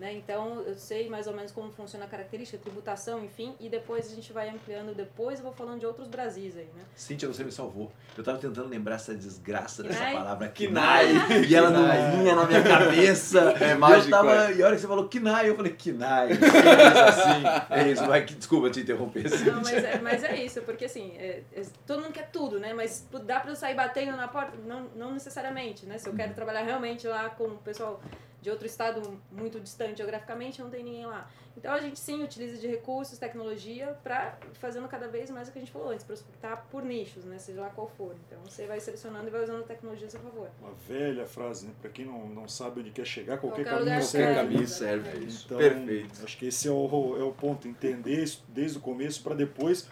[0.00, 0.14] Né?
[0.14, 4.14] Então, eu sei mais ou menos como funciona a característica, tributação, enfim, e depois a
[4.14, 6.82] gente vai ampliando, depois eu vou falando de outros Brasis aí, né?
[6.96, 7.92] Cíntia, você me salvou.
[8.16, 10.14] Eu tava tentando lembrar essa desgraça dessa Kinai?
[10.14, 11.06] palavra Kinai.
[11.08, 11.44] Kinai.
[11.50, 12.16] E ela não Kinai.
[12.16, 13.54] vinha na minha cabeça.
[13.60, 14.54] É E mágico, Eu tava, é.
[14.54, 16.28] E a hora que você falou Kinai, eu falei Kinai.
[16.32, 17.42] Simples assim.
[17.68, 18.24] É isso, vai.
[18.24, 19.28] Desculpa te interromper.
[19.28, 19.52] Cíntia.
[19.52, 22.72] Não, mas é, mas é isso, porque assim, é- é- todo mundo quer tudo, né?
[22.72, 24.56] Mas dá pra eu sair batendo na porta?
[24.66, 25.98] Não, não necessariamente, né?
[25.98, 28.00] Se eu quero trabalhar realmente lá com o pessoal
[28.40, 31.30] de outro estado muito distante geograficamente, não tem ninguém lá.
[31.56, 35.58] Então a gente sim utiliza de recursos, tecnologia, pra fazendo cada vez mais o que
[35.58, 37.38] a gente falou antes, prospectar por nichos, né?
[37.38, 38.14] Seja lá qual for.
[38.26, 40.48] Então você vai selecionando e vai usando a tecnologia a seu favor.
[40.60, 41.72] Uma velha frase, né?
[41.80, 44.34] Para quem não, não sabe onde quer chegar, qualquer, Qualquer caminho serve.
[44.34, 45.04] Qualquer serve.
[45.04, 45.26] caminho serve.
[45.26, 45.46] Isso.
[45.46, 46.24] Então, Perfeito.
[46.24, 49.88] acho que esse é o, é o ponto, entender isso desde o começo para depois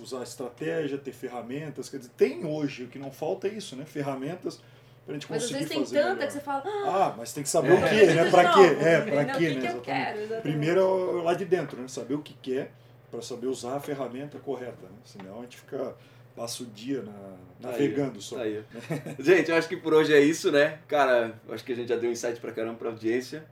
[0.00, 1.88] usar estratégia, ter ferramentas.
[1.88, 3.84] Quer dizer, tem hoje, o que não falta é isso, né?
[3.84, 4.60] Ferramentas
[5.04, 6.26] para a gente Mas às conseguir vezes tem fazer tanta melhor.
[6.26, 7.74] que você fala, ah, Ah, mas tem que saber É.
[7.74, 8.30] o que, né?
[8.30, 8.60] Para quê?
[8.60, 9.32] É, Não, o quê, que né?
[9.32, 9.80] que eu Exatamente.
[9.82, 10.42] quero, exatamente.
[10.42, 11.88] Primeiro é lá de dentro, né?
[11.88, 12.72] Saber o que quer
[13.10, 14.96] para saber usar a ferramenta correta, né?
[15.04, 15.94] Senão a gente fica
[16.34, 18.36] passa o dia na- navegando só.
[18.36, 18.64] Tá aí.
[19.20, 20.78] Gente, eu acho que por hoje é isso, né?
[20.88, 23.44] Cara, eu acho que a gente já deu insight pra caramba pra audiência.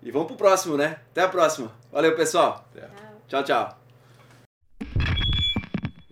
[0.00, 0.98] E vamos pro próximo, né?
[1.10, 1.72] Até a próxima.
[1.90, 2.64] Valeu, pessoal.
[2.80, 2.88] ah,
[3.26, 3.81] Tchau, tchau.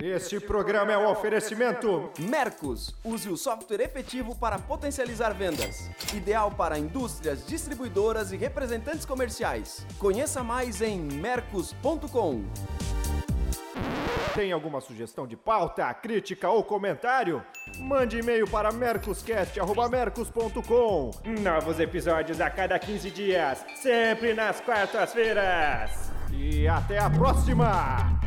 [0.02, 2.10] Este programa é um oferecimento.
[2.18, 5.90] Mercos, use o software efetivo para potencializar vendas.
[6.14, 9.86] Ideal para indústrias, distribuidoras e representantes comerciais.
[9.98, 12.42] Conheça mais em mercos.com.
[14.34, 17.44] Tem alguma sugestão de pauta, crítica ou comentário?
[17.78, 21.10] Mande e-mail para mercoscast.mercos.com.
[21.42, 26.10] Novos episódios a cada 15 dias, sempre nas quartas-feiras.
[26.32, 28.19] E até a próxima!